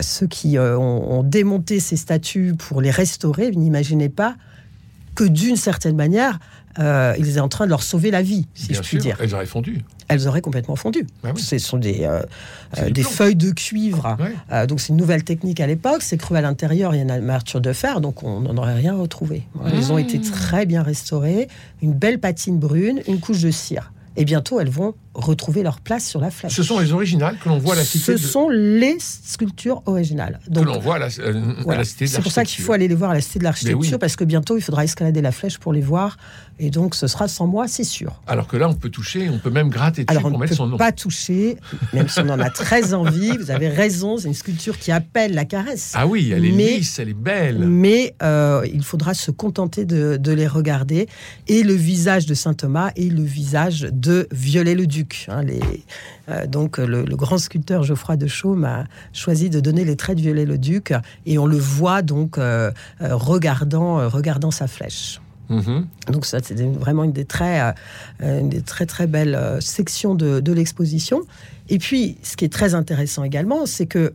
ceux 0.00 0.26
qui 0.26 0.58
ont, 0.58 1.22
démonté 1.22 1.78
ces 1.78 1.96
statues 1.96 2.54
pour 2.58 2.80
les 2.80 2.90
restaurer 2.90 3.52
n'imaginaient 3.52 4.08
pas 4.08 4.34
que 5.14 5.24
d'une 5.24 5.56
certaine 5.56 5.96
manière, 5.96 6.38
euh, 6.78 7.14
il 7.18 7.28
est 7.28 7.40
en 7.40 7.48
train 7.48 7.66
de 7.66 7.70
leur 7.70 7.82
sauver 7.82 8.10
la 8.10 8.22
vie, 8.22 8.46
si 8.54 8.72
je 8.72 8.80
puis 8.80 8.98
dire. 8.98 9.18
Elles 9.20 9.34
auraient 9.34 9.46
fondu. 9.46 9.84
Elles 10.08 10.26
auraient 10.26 10.40
complètement 10.40 10.76
fondu. 10.76 11.06
Ah 11.24 11.32
Ce 11.36 11.58
sont 11.58 11.76
des, 11.78 12.04
euh, 12.04 12.22
euh, 12.78 12.90
des 12.90 13.02
feuilles 13.02 13.36
de 13.36 13.50
cuivre. 13.50 14.16
donc 14.68 14.80
c'est 14.80 14.88
une 14.88 14.96
nouvelle 14.96 15.24
technique 15.24 15.60
à 15.60 15.66
l'époque. 15.66 16.02
C'est 16.02 16.16
cru 16.16 16.36
à 16.36 16.40
l'intérieur, 16.40 16.94
il 16.94 16.98
y 16.98 17.00
a 17.00 17.02
une 17.02 17.10
amerture 17.10 17.60
de 17.60 17.72
fer, 17.72 18.00
donc 18.00 18.22
on 18.22 18.40
n'en 18.40 18.56
aurait 18.56 18.74
rien 18.74 18.94
retrouvé. 18.94 19.46
Elles 19.66 19.92
ont 19.92 19.98
été 19.98 20.20
très 20.20 20.66
bien 20.66 20.82
restaurées. 20.82 21.48
Une 21.82 21.92
belle 21.92 22.18
patine 22.18 22.58
brune, 22.58 23.02
une 23.06 23.20
couche 23.20 23.40
de 23.40 23.50
cire 23.50 23.92
et 24.16 24.24
bientôt 24.24 24.60
elles 24.60 24.70
vont 24.70 24.94
retrouver 25.14 25.62
leur 25.62 25.80
place 25.80 26.06
sur 26.06 26.20
la 26.20 26.30
flèche. 26.30 26.54
Ce 26.54 26.62
sont 26.62 26.78
les 26.78 26.92
originales 26.92 27.36
que 27.42 27.48
l'on 27.48 27.58
voit 27.58 27.74
à 27.74 27.78
la 27.78 27.84
cité. 27.84 28.16
Ce 28.16 28.26
sont 28.26 28.48
les 28.48 28.96
sculptures 28.98 29.82
originales. 29.86 30.40
Donc, 30.48 30.64
que 30.64 30.68
l'on 30.70 30.78
voit 30.78 30.96
à 30.96 30.98
la, 30.98 31.06
euh, 31.06 31.84
cité 31.84 32.06
de 32.06 32.10
C'est 32.10 32.22
pour 32.22 32.32
ça 32.32 32.44
qu'il 32.44 32.64
faut 32.64 32.72
aller 32.72 32.88
les 32.88 32.94
voir 32.94 33.10
à 33.10 33.14
la 33.14 33.20
cité 33.20 33.38
de 33.38 33.44
l'architecture 33.44 33.98
parce 33.98 34.16
que 34.16 34.24
bientôt 34.24 34.56
il 34.56 34.62
faudra 34.62 34.84
escalader 34.84 35.20
la 35.20 35.32
flèche 35.32 35.58
pour 35.58 35.72
les 35.72 35.80
voir 35.80 36.16
et 36.58 36.70
donc 36.70 36.94
ce 36.94 37.06
sera 37.06 37.28
sans 37.28 37.46
moi, 37.46 37.66
c'est 37.68 37.84
sûr. 37.84 38.20
Alors 38.26 38.46
que 38.46 38.56
là 38.56 38.68
on 38.68 38.74
peut 38.74 38.88
toucher, 38.88 39.28
on 39.28 39.38
peut 39.38 39.50
même 39.50 39.68
gratter 39.68 40.04
dessus 40.04 40.16
Alors, 40.16 40.30
pour 40.30 40.38
mettre 40.38 40.54
son 40.54 40.66
nom. 40.66 40.76
Pas 40.76 40.92
toucher, 40.92 41.56
même 41.92 42.08
si 42.08 42.20
on 42.20 42.28
en 42.28 42.40
a 42.40 42.50
très 42.50 42.94
envie. 42.94 43.36
Vous 43.36 43.50
avez 43.50 43.68
raison, 43.68 44.16
c'est 44.16 44.28
une 44.28 44.34
sculpture 44.34 44.78
qui 44.78 44.92
appelle 44.92 45.34
la 45.34 45.44
caresse. 45.44 45.92
Ah 45.94 46.06
oui, 46.06 46.32
elle 46.34 46.44
est 46.44 46.50
lisse, 46.50 46.98
elle 46.98 47.08
est 47.08 47.14
belle. 47.14 47.58
Mais 47.58 48.14
euh, 48.22 48.64
il 48.72 48.82
faudra 48.82 49.14
se 49.14 49.30
contenter 49.30 49.84
de, 49.84 50.16
de, 50.16 50.32
les 50.32 50.46
regarder 50.46 51.08
et 51.48 51.62
le 51.62 51.74
visage 51.74 52.26
de 52.26 52.34
saint 52.34 52.54
Thomas 52.54 52.92
et 52.96 53.08
le 53.08 53.22
visage 53.22 53.88
de 53.92 54.28
Hein, 55.28 55.42
les, 55.42 55.60
euh, 56.28 56.46
donc 56.46 56.78
le, 56.78 57.04
grand 57.16 57.38
sculpteur 57.38 57.82
Geoffroy 57.82 58.16
de 58.16 58.26
Chaume 58.26 58.64
a 58.64 58.84
choisi 59.12 59.50
de 59.50 59.60
donner 59.60 59.84
les 59.84 59.96
traits 59.96 60.16
de 60.16 60.22
Viollet-le-Duc 60.22 60.92
et 61.26 61.38
on 61.38 61.46
le 61.46 61.58
voit 61.58 62.02
donc 62.02 62.38
euh, 62.38 62.70
euh, 63.00 63.14
regardant, 63.14 64.08
regardant 64.08 64.50
sa 64.50 64.66
flèche. 64.66 65.20
Mm-hmm. 65.50 65.84
Donc 66.12 66.26
ça, 66.26 66.38
c'est 66.42 66.60
vraiment 66.60 67.04
une 67.04 67.12
des 67.12 67.24
très, 67.24 67.74
une 68.20 68.48
des 68.48 68.62
très 68.62 68.86
très 68.86 69.06
belles 69.06 69.58
sections 69.60 70.14
de, 70.14 70.40
de 70.40 70.52
l'exposition. 70.52 71.22
Et 71.68 71.78
puis, 71.78 72.16
ce 72.22 72.36
qui 72.36 72.44
est 72.44 72.52
très 72.52 72.74
intéressant 72.74 73.24
également, 73.24 73.66
c'est 73.66 73.86
que 73.86 74.14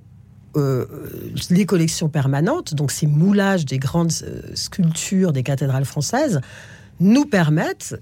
les 1.52 1.66
collections 1.68 2.10
permanentes, 2.10 2.74
donc 2.74 2.92
ces 2.92 3.06
moulages 3.06 3.66
des 3.66 3.78
grandes 3.78 4.14
sculptures 4.56 5.32
des 5.32 5.44
cathédrales 5.44 5.86
françaises, 5.86 6.42
nous 7.00 7.26
permettent 7.26 7.96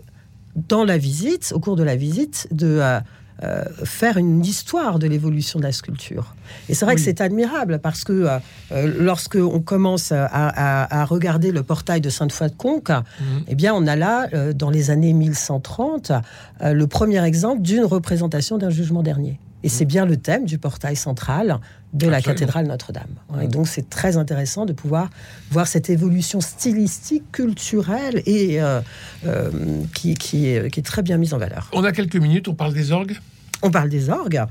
dans 0.56 0.84
la 0.84 0.98
visite, 0.98 1.52
au 1.56 1.60
cours 1.60 1.76
de 1.76 1.84
la 1.84 1.96
visite, 1.96 2.48
de 2.52 2.80
euh, 2.82 3.00
euh, 3.44 3.65
faire 3.84 4.18
une 4.18 4.46
histoire 4.46 4.98
de 4.98 5.08
l'évolution 5.08 5.60
de 5.60 5.65
la 5.65 5.74
sculpture. 5.74 6.36
Et 6.70 6.74
c'est 6.74 6.86
vrai 6.86 6.96
que 6.96 7.02
c'est 7.02 7.20
admirable 7.20 7.80
parce 7.80 8.06
que 8.06 8.28
euh, 8.72 8.96
lorsque 8.98 9.36
on 9.36 9.60
commence 9.60 10.13
à, 10.13 11.06
regarder 11.06 11.52
le 11.52 11.62
portail 11.63 12.00
de 12.00 12.10
Sainte-Foy-de-Conques, 12.10 12.89
mhm. 12.89 13.44
eh 13.48 13.56
bien, 13.56 13.74
on 13.74 13.86
a 13.88 13.96
là, 13.96 14.28
dans 14.54 14.70
les 14.70 14.89
années 14.89 15.13
1130, 15.13 16.13
le 16.62 16.86
premier 16.86 17.24
exemple 17.26 17.62
d'une 17.62 17.84
représentation 17.84 18.58
d'un 18.58 18.70
jugement 18.70 19.04
dernier. 19.04 19.39
Et 19.65 19.69
c'est 19.69 19.86
bien 19.86 20.06
le 20.06 20.15
thème 20.15 20.45
du 20.45 20.60
portail 20.60 20.95
central 20.95 21.60
de 21.91 22.08
la 22.08 22.21
cathédrale 22.21 22.67
Notre-Dame. 22.67 23.15
Et 23.41 23.47
donc 23.47 23.67
c'est 23.67 23.89
très 23.89 24.15
intéressant 24.15 24.67
de 24.67 24.73
pouvoir 24.73 25.10
voir 25.49 25.65
cette 25.65 25.89
évolution 25.89 26.39
stylistique, 26.39 27.32
culturelle 27.32 28.21
et 28.28 28.62
euh, 28.62 28.80
euh, 29.25 29.49
qui, 29.95 30.13
qui, 30.13 30.49
est, 30.49 30.69
qui 30.69 30.82
est 30.82 30.84
très 30.84 31.01
bien 31.01 31.17
mise 31.17 31.34
en 31.34 31.39
valeur. 31.39 31.67
On 31.73 31.84
a 31.84 31.91
quelques 31.91 32.15
minutes, 32.15 32.47
on 32.47 32.54
parle 32.54 32.75
des 32.75 32.91
orgues? 32.91 33.17
On 33.62 33.72
parle 33.72 33.89
des 33.89 34.10
orgues. 34.10 34.44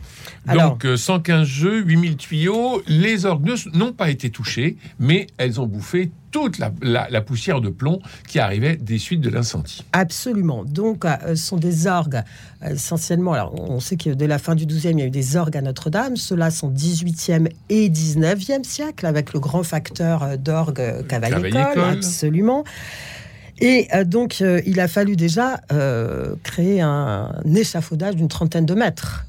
Alors, 0.47 0.77
Donc 0.77 0.87
115 0.97 1.40
euh, 1.40 1.45
jeux, 1.45 1.83
8000 1.83 2.17
tuyaux. 2.17 2.83
Les 2.87 3.27
orgues 3.27 3.55
n'ont 3.73 3.93
pas 3.93 4.11
été 4.11 4.31
touchés, 4.31 4.77
mais 4.99 5.27
elles 5.38 5.61
ont 5.61 5.67
bouffé 5.67 6.11
toute 6.31 6.59
la, 6.59 7.21
poussière 7.21 7.61
de 7.61 7.69
plomb 7.69 8.01
qui 8.27 8.40
arrivait 8.40 8.77
des 8.77 8.99
suites 8.99 9.21
de 9.21 9.31
l'incendie. 9.31 9.85
Absolument. 9.93 10.64
Donc, 10.64 11.05
euh, 11.05 11.17
ce 11.29 11.37
sont 11.37 11.57
des 11.59 11.87
orgues 11.87 12.23
euh, 12.64 12.75
essentiellement. 12.75 13.35
Alors, 13.35 13.55
on 13.55 13.79
sait 13.79 13.97
que 13.97 14.11
dès 14.11 14.27
la 14.27 14.38
fin 14.38 14.57
du 14.57 14.67
XIIe, 14.67 14.93
il 14.93 14.99
y 14.99 15.03
a 15.03 15.07
eu 15.07 15.11
des 15.11 15.37
orgues 15.37 15.57
à 15.57 15.62
Notre-Dame. 15.62 16.17
Ceux-là 16.17 16.51
sont 16.51 16.73
18e 16.73 17.49
et 17.69 17.88
19e 17.88 18.64
siècle, 18.64 19.07
avec 19.07 19.33
le 19.33 19.38
grand 19.38 19.62
facteur 19.62 20.37
d'orgue 20.37 21.07
Cavaillé-Coll. 21.07 21.79
Absolument. 21.79 22.64
Et 23.61 23.88
euh, 23.95 24.05
donc, 24.05 24.38
euh, 24.40 24.61
il 24.67 24.81
a 24.81 24.88
fallu 24.88 25.17
déjà 25.17 25.61
euh, 25.73 26.35
créer 26.43 26.81
un, 26.81 27.31
échafaudage 27.55 28.17
d'une 28.17 28.29
trentaine 28.29 28.67
de 28.67 28.75
mètres 28.75 29.27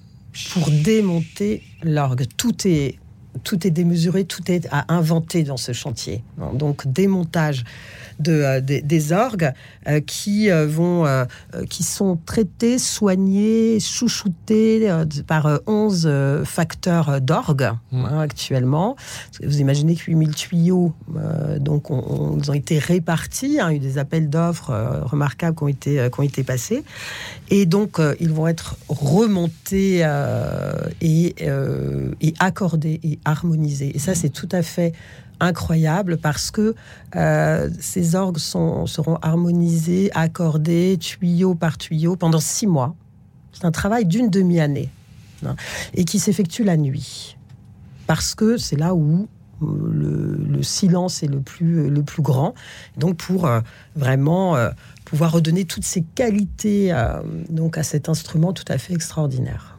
pour 0.51 0.69
démonter 0.69 1.63
l'orgue. 1.83 2.25
Tout 2.37 2.67
est, 2.67 2.97
tout 3.43 3.65
est 3.65 3.71
démesuré, 3.71 4.25
tout 4.25 4.51
est 4.51 4.67
à 4.71 4.93
inventer 4.93 5.43
dans 5.43 5.57
ce 5.57 5.71
chantier. 5.71 6.23
Donc, 6.53 6.87
démontage 6.87 7.63
de, 8.19 8.31
euh, 8.31 8.61
des, 8.61 9.11
orgues 9.11 9.51
euh, 9.87 9.99
qui 9.99 10.49
euh, 10.49 10.65
vont, 10.67 11.05
qui 11.69 11.83
sont 11.83 12.17
traités, 12.25 12.77
soignés, 12.79 13.79
chouchoutés 13.79 14.89
par 15.27 15.59
11 15.67 16.43
facteurs 16.45 17.21
d'orgue 17.21 17.71
mmh. 17.91 18.05
hein, 18.05 18.19
actuellement. 18.19 18.95
Vous 19.43 19.59
imaginez 19.59 19.95
que 19.95 20.03
8000 20.07 20.35
tuyaux, 20.35 20.93
donc, 21.59 21.91
on, 21.91 22.37
ils 22.41 22.51
ont 22.51 22.53
été 22.53 22.79
répartis. 22.79 23.59
Hein, 23.59 23.71
il 23.71 23.73
y 23.73 23.73
a 23.73 23.75
eu 23.75 23.79
des 23.79 23.97
appels 23.97 24.29
d'offres 24.29 24.73
remarquables 25.03 25.55
qui 25.55 25.63
ont 25.63 25.67
été, 25.67 26.09
qui 26.11 26.19
ont 26.19 26.23
été 26.23 26.43
passés. 26.43 26.83
Et 27.49 27.65
donc, 27.65 27.99
ils 28.19 28.31
vont 28.31 28.47
être 28.47 28.77
remontés 28.89 29.99
et, 31.01 31.35
et 31.41 32.33
accordés 32.39 32.99
et 33.03 33.19
harmonisés. 33.25 33.91
Et 33.95 33.99
ça, 33.99 34.15
c'est 34.15 34.29
tout 34.29 34.49
à 34.51 34.61
fait 34.61 34.93
incroyable 35.39 36.17
parce 36.17 36.51
que 36.51 36.75
euh, 37.15 37.69
ces 37.79 38.15
orgues 38.15 38.37
seront 38.37 39.17
harmonisés, 39.21 40.11
accordés, 40.13 40.97
tuyau 40.99 41.55
par 41.55 41.77
tuyau, 41.77 42.15
pendant 42.15 42.39
six 42.39 42.67
mois. 42.67 42.95
C'est 43.53 43.65
un 43.65 43.71
travail 43.71 44.05
d'une 44.05 44.29
demi-année 44.29 44.89
hein, 45.45 45.55
et 45.93 46.05
qui 46.05 46.19
s'effectue 46.19 46.63
la 46.63 46.77
nuit. 46.77 47.37
Parce 48.07 48.35
que 48.35 48.57
c'est 48.57 48.75
là 48.75 48.93
où 48.93 49.27
euh, 49.61 50.47
le, 50.49 50.63
silence 50.63 51.23
est 51.23 51.27
le 51.27 51.41
plus, 51.41 51.89
le 51.89 52.03
plus 52.03 52.21
grand. 52.21 52.53
Donc 52.97 53.17
pour 53.17 53.45
euh, 53.45 53.61
vraiment 53.95 54.55
pouvoir 55.05 55.31
redonner 55.31 55.65
toutes 55.65 55.85
ces 55.85 56.01
qualités 56.01 56.93
donc 57.49 57.77
à 57.77 57.83
cet 57.83 58.09
instrument 58.09 58.53
tout 58.53 58.65
à 58.67 58.77
fait 58.77 58.93
extraordinaire. 58.93 59.77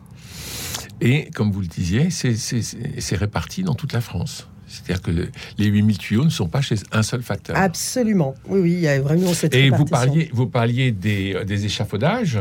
Et 1.00 1.30
comme 1.34 1.50
vous 1.50 1.60
le 1.60 1.66
disiez, 1.66 2.08
c'est 2.10 3.16
réparti 3.16 3.62
dans 3.62 3.74
toute 3.74 3.92
la 3.92 4.00
France. 4.00 4.48
C'est-à-dire 4.66 5.02
que 5.02 5.11
les 5.59 5.66
8000 5.66 5.98
tuyaux 5.98 6.24
ne 6.24 6.31
sont 6.31 6.48
pas 6.48 6.61
chez 6.61 6.76
un 6.92 7.02
seul 7.02 7.22
facteur. 7.22 7.57
Absolument. 7.57 8.35
Oui, 8.48 8.61
oui, 8.61 8.72
il 8.72 8.81
y 8.81 8.88
a 8.88 9.00
vraiment 9.00 9.33
cette 9.33 9.55
Et 9.55 9.70
vous 9.70 9.85
parliez, 9.85 10.31
vous 10.33 10.46
parliez 10.46 10.92
des, 10.92 11.35
euh, 11.35 11.44
des 11.44 11.64
échafaudages. 11.64 12.38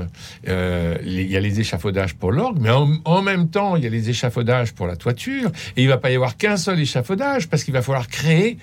Euh, 0.47 0.97
il 1.03 1.29
y 1.29 1.37
a 1.37 1.39
les 1.39 1.59
échafaudages 1.59 2.15
pour 2.15 2.31
l'orgue, 2.31 2.57
mais 2.59 2.71
en, 2.71 3.21
même 3.21 3.49
temps, 3.49 3.75
il 3.75 3.83
y 3.83 3.87
a 3.87 3.89
les 3.89 4.09
échafaudages 4.09 4.73
pour 4.73 4.87
la 4.87 4.95
toiture. 4.95 5.51
Et 5.77 5.83
il 5.83 5.85
ne 5.85 5.91
va 5.91 5.97
pas 5.97 6.11
y 6.11 6.15
avoir 6.15 6.37
qu'un 6.37 6.57
seul 6.57 6.79
échafaudage 6.79 7.47
parce 7.47 7.63
qu'il 7.63 7.73
va 7.73 7.81
falloir 7.81 8.07
créer 8.07 8.57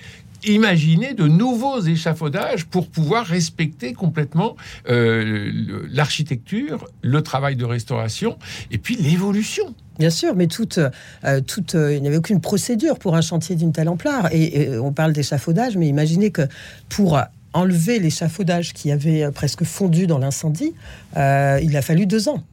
imaginer 0.45 1.13
de 1.13 1.25
nouveaux 1.25 1.79
échafaudages 1.79 2.65
pour 2.65 2.89
pouvoir 2.89 3.25
respecter 3.25 3.93
complètement 3.93 4.57
euh, 4.89 5.49
l'architecture, 5.89 6.85
le 7.01 7.21
travail 7.21 7.55
de 7.55 7.63
restauration 7.63 8.37
et 8.69 8.77
puis 8.77 8.95
l'évolution. 8.95 9.73
Bien 9.99 10.09
sûr, 10.09 10.35
mais 10.35 10.47
toute, 10.47 10.79
euh, 11.23 11.41
toute, 11.41 11.75
euh, 11.75 11.95
il 11.95 12.01
n'y 12.01 12.07
avait 12.07 12.17
aucune 12.17 12.41
procédure 12.41 12.97
pour 12.97 13.15
un 13.15 13.21
chantier 13.21 13.55
d'une 13.55 13.71
telle 13.71 13.89
ampleur. 13.89 14.29
Et, 14.31 14.77
on 14.77 14.91
parle 14.91 15.13
d'échafaudage, 15.13 15.77
mais 15.77 15.87
imaginez 15.87 16.31
que 16.31 16.47
pour 16.89 17.19
enlever 17.53 17.99
l'échafaudage 17.99 18.73
qui 18.73 18.91
avait 18.91 19.29
presque 19.31 19.63
fondu 19.63 20.07
dans 20.07 20.17
l'incendie, 20.17 20.73
il 21.15 21.77
a 21.77 21.81
fallu 21.81 22.07
deux 22.07 22.29
ans. 22.29 22.43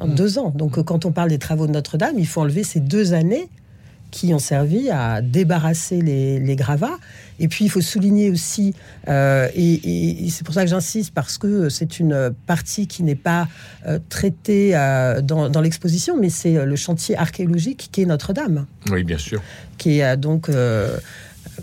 Mmh. 0.00 0.14
Deux 0.14 0.38
ans. 0.38 0.50
Donc, 0.50 0.82
quand 0.82 1.04
on 1.04 1.12
parle 1.12 1.30
des 1.30 1.38
travaux 1.38 1.66
de 1.66 1.72
Notre-Dame, 1.72 2.16
il 2.18 2.26
faut 2.26 2.40
enlever 2.40 2.64
ces 2.64 2.80
deux 2.80 3.14
années 3.14 3.48
qui 4.14 4.32
ont 4.32 4.38
servi 4.38 4.90
à 4.90 5.20
débarrasser 5.20 6.00
les, 6.00 6.54
gravats. 6.56 6.98
Et 7.40 7.48
puis, 7.48 7.64
il 7.64 7.68
faut 7.68 7.80
souligner 7.80 8.30
aussi, 8.30 8.72
euh, 9.08 9.48
et, 9.56 10.28
c'est 10.30 10.44
pour 10.44 10.54
ça 10.54 10.62
que 10.62 10.70
j'insiste, 10.70 11.12
parce 11.12 11.36
que 11.36 11.68
c'est 11.68 11.98
une 11.98 12.32
partie 12.46 12.86
qui 12.86 13.02
n'est 13.02 13.16
pas 13.16 13.48
euh, 13.88 13.98
traitée 14.08 14.70
euh, 14.76 15.20
dans, 15.20 15.60
l'exposition, 15.60 16.16
mais 16.16 16.30
c'est 16.30 16.64
le 16.64 16.76
chantier 16.76 17.18
archéologique 17.18 17.88
qui 17.90 18.02
est 18.02 18.06
Notre-Dame. 18.06 18.66
Oui, 18.88 19.02
bien 19.02 19.18
sûr. 19.18 19.42
Qui 19.78 19.98
est 19.98 20.16
donc 20.16 20.48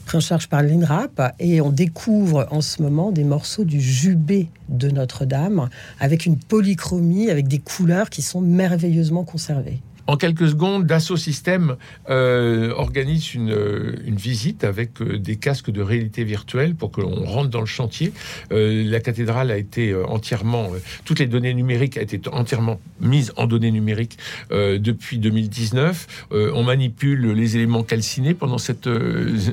pris 0.05 0.17
en 0.17 0.21
charge 0.21 0.49
par 0.49 0.61
l'INRAP 0.61 1.33
et 1.39 1.61
on 1.61 1.69
découvre 1.69 2.47
en 2.51 2.59
ce 2.59 2.81
moment 2.81 3.11
des 3.11 3.23
morceaux 3.23 3.63
du 3.63 3.79
jubé 3.79 4.49
de 4.67 4.89
Notre-Dame 4.89 5.69
avec 6.01 6.25
une 6.25 6.37
polychromie, 6.37 7.29
avec 7.29 7.47
des 7.47 7.59
couleurs 7.59 8.09
qui 8.09 8.21
sont 8.21 8.41
merveilleusement 8.41 9.23
conservées. 9.23 9.81
En 10.07 10.17
quelques 10.17 10.49
secondes, 10.49 10.85
Dassault 10.85 11.17
Systèmes 11.17 11.75
euh, 12.09 12.73
organise 12.75 13.33
une, 13.33 13.51
euh, 13.51 13.95
une, 14.05 14.15
visite 14.15 14.63
avec 14.63 15.01
euh, 15.01 15.17
des 15.17 15.35
casques 15.35 15.71
de 15.71 15.81
réalité 15.81 16.23
virtuelle 16.23 16.75
pour 16.75 16.91
que 16.91 17.01
l'on 17.01 17.23
rentre 17.25 17.49
dans 17.49 17.59
le 17.59 17.65
chantier. 17.65 18.13
la 18.49 18.99
cathédrale 18.99 19.51
a 19.51 19.57
été 19.57 19.95
entièrement, 19.95 20.69
toutes 21.05 21.19
les 21.19 21.27
données 21.27 21.53
numériques 21.53 21.97
ont 21.97 22.01
été 22.01 22.21
entièrement 22.31 22.79
mises 22.99 23.31
en 23.35 23.47
données 23.47 23.71
numériques 23.71 24.17
depuis 24.51 25.17
2019. 25.17 26.25
on 26.31 26.63
manipule 26.63 27.31
les 27.31 27.55
éléments 27.55 27.83
calcinés 27.83 28.33
pendant 28.33 28.57
cette, 28.57 28.89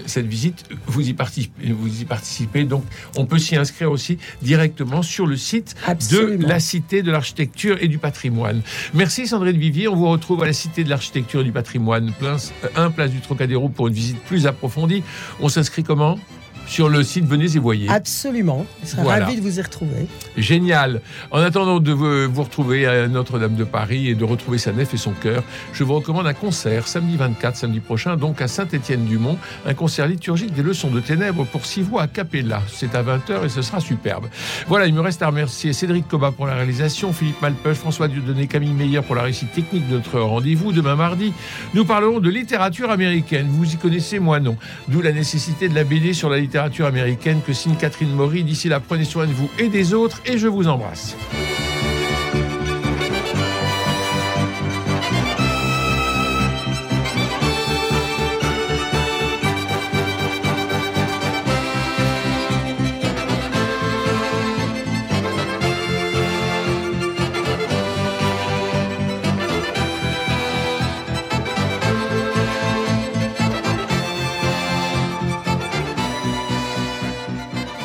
cette 0.06 0.26
visite. 0.26 0.64
Vous 0.86 1.08
y, 1.08 1.12
participez, 1.14 1.72
vous 1.72 2.00
y 2.00 2.04
participez, 2.04 2.64
donc 2.64 2.84
on 3.16 3.26
peut 3.26 3.38
s'y 3.38 3.56
inscrire 3.56 3.90
aussi 3.90 4.18
directement 4.42 5.02
sur 5.02 5.26
le 5.26 5.36
site 5.36 5.74
de 6.10 6.38
la 6.46 6.60
Cité 6.60 7.02
de 7.02 7.10
l'Architecture 7.10 7.78
et 7.80 7.88
du 7.88 7.98
Patrimoine. 7.98 8.62
Merci 8.94 9.26
Sandrine 9.26 9.58
Vivier, 9.58 9.88
on 9.88 9.96
vous 9.96 10.08
retrouve 10.08 10.37
à 10.42 10.46
la 10.46 10.52
Cité 10.52 10.84
de 10.84 10.90
l'Architecture 10.90 11.40
et 11.40 11.44
du 11.44 11.52
Patrimoine, 11.52 12.12
1 12.76 12.90
place 12.90 13.10
du 13.10 13.20
Trocadéro 13.20 13.68
pour 13.68 13.88
une 13.88 13.94
visite 13.94 14.18
plus 14.20 14.46
approfondie. 14.46 15.02
On 15.40 15.48
s'inscrit 15.48 15.82
comment? 15.82 16.18
Sur 16.68 16.88
le 16.88 17.02
site 17.02 17.24
Venez 17.24 17.56
et 17.56 17.58
voyez. 17.58 17.88
Absolument. 17.88 18.66
Je 18.82 18.88
serais 18.88 19.02
ravi 19.02 19.36
de 19.36 19.40
vous 19.40 19.58
y 19.58 19.62
retrouver. 19.62 20.06
Génial. 20.36 21.00
En 21.30 21.40
attendant 21.40 21.80
de 21.80 21.92
vous 21.92 22.42
retrouver 22.42 22.86
à 22.86 23.08
Notre-Dame 23.08 23.54
de 23.54 23.64
Paris 23.64 24.08
et 24.08 24.14
de 24.14 24.24
retrouver 24.24 24.58
sa 24.58 24.72
nef 24.72 24.92
et 24.94 24.98
son 24.98 25.12
cœur, 25.12 25.42
je 25.72 25.82
vous 25.82 25.94
recommande 25.94 26.26
un 26.26 26.34
concert 26.34 26.86
samedi 26.86 27.16
24, 27.16 27.56
samedi 27.56 27.80
prochain, 27.80 28.16
donc 28.16 28.42
à 28.42 28.48
Saint-Étienne-du-Mont, 28.48 29.38
un 29.66 29.74
concert 29.74 30.06
liturgique 30.06 30.52
des 30.52 30.62
leçons 30.62 30.90
de 30.90 31.00
ténèbres 31.00 31.46
pour 31.46 31.64
six 31.64 31.82
voix 31.82 32.02
à 32.02 32.06
Capella. 32.06 32.62
C'est 32.68 32.94
à 32.94 33.02
20h 33.02 33.46
et 33.46 33.48
ce 33.48 33.62
sera 33.62 33.80
superbe. 33.80 34.26
Voilà, 34.66 34.86
il 34.86 34.94
me 34.94 35.00
reste 35.00 35.22
à 35.22 35.28
remercier 35.28 35.72
Cédric 35.72 36.06
Coba 36.06 36.32
pour 36.32 36.46
la 36.46 36.54
réalisation, 36.54 37.12
Philippe 37.12 37.40
Malpeuch, 37.40 37.76
François 37.76 38.08
Dieudonné, 38.08 38.46
Camille 38.46 38.72
Meyer 38.72 39.00
pour 39.00 39.14
la 39.14 39.22
réussite 39.22 39.52
technique 39.52 39.88
de 39.88 39.94
notre 39.94 40.20
rendez-vous. 40.20 40.72
Demain 40.72 40.96
mardi, 40.96 41.32
nous 41.72 41.86
parlerons 41.86 42.20
de 42.20 42.28
littérature 42.28 42.90
américaine. 42.90 43.46
Vous 43.48 43.72
y 43.72 43.76
connaissez, 43.76 44.18
moi 44.18 44.38
non. 44.38 44.56
D'où 44.88 45.00
la 45.00 45.12
nécessité 45.12 45.68
de 45.68 45.74
la 45.74 45.84
BD 45.84 46.12
sur 46.12 46.28
la 46.28 46.38
littérature 46.38 46.57
américaine 46.58 47.40
que 47.46 47.52
signe 47.52 47.76
Catherine 47.76 48.12
Maury. 48.12 48.44
D'ici 48.44 48.68
là, 48.68 48.80
prenez 48.80 49.04
soin 49.04 49.26
de 49.26 49.32
vous 49.32 49.50
et 49.58 49.68
des 49.68 49.94
autres 49.94 50.20
et 50.26 50.38
je 50.38 50.48
vous 50.48 50.68
embrasse. 50.68 51.16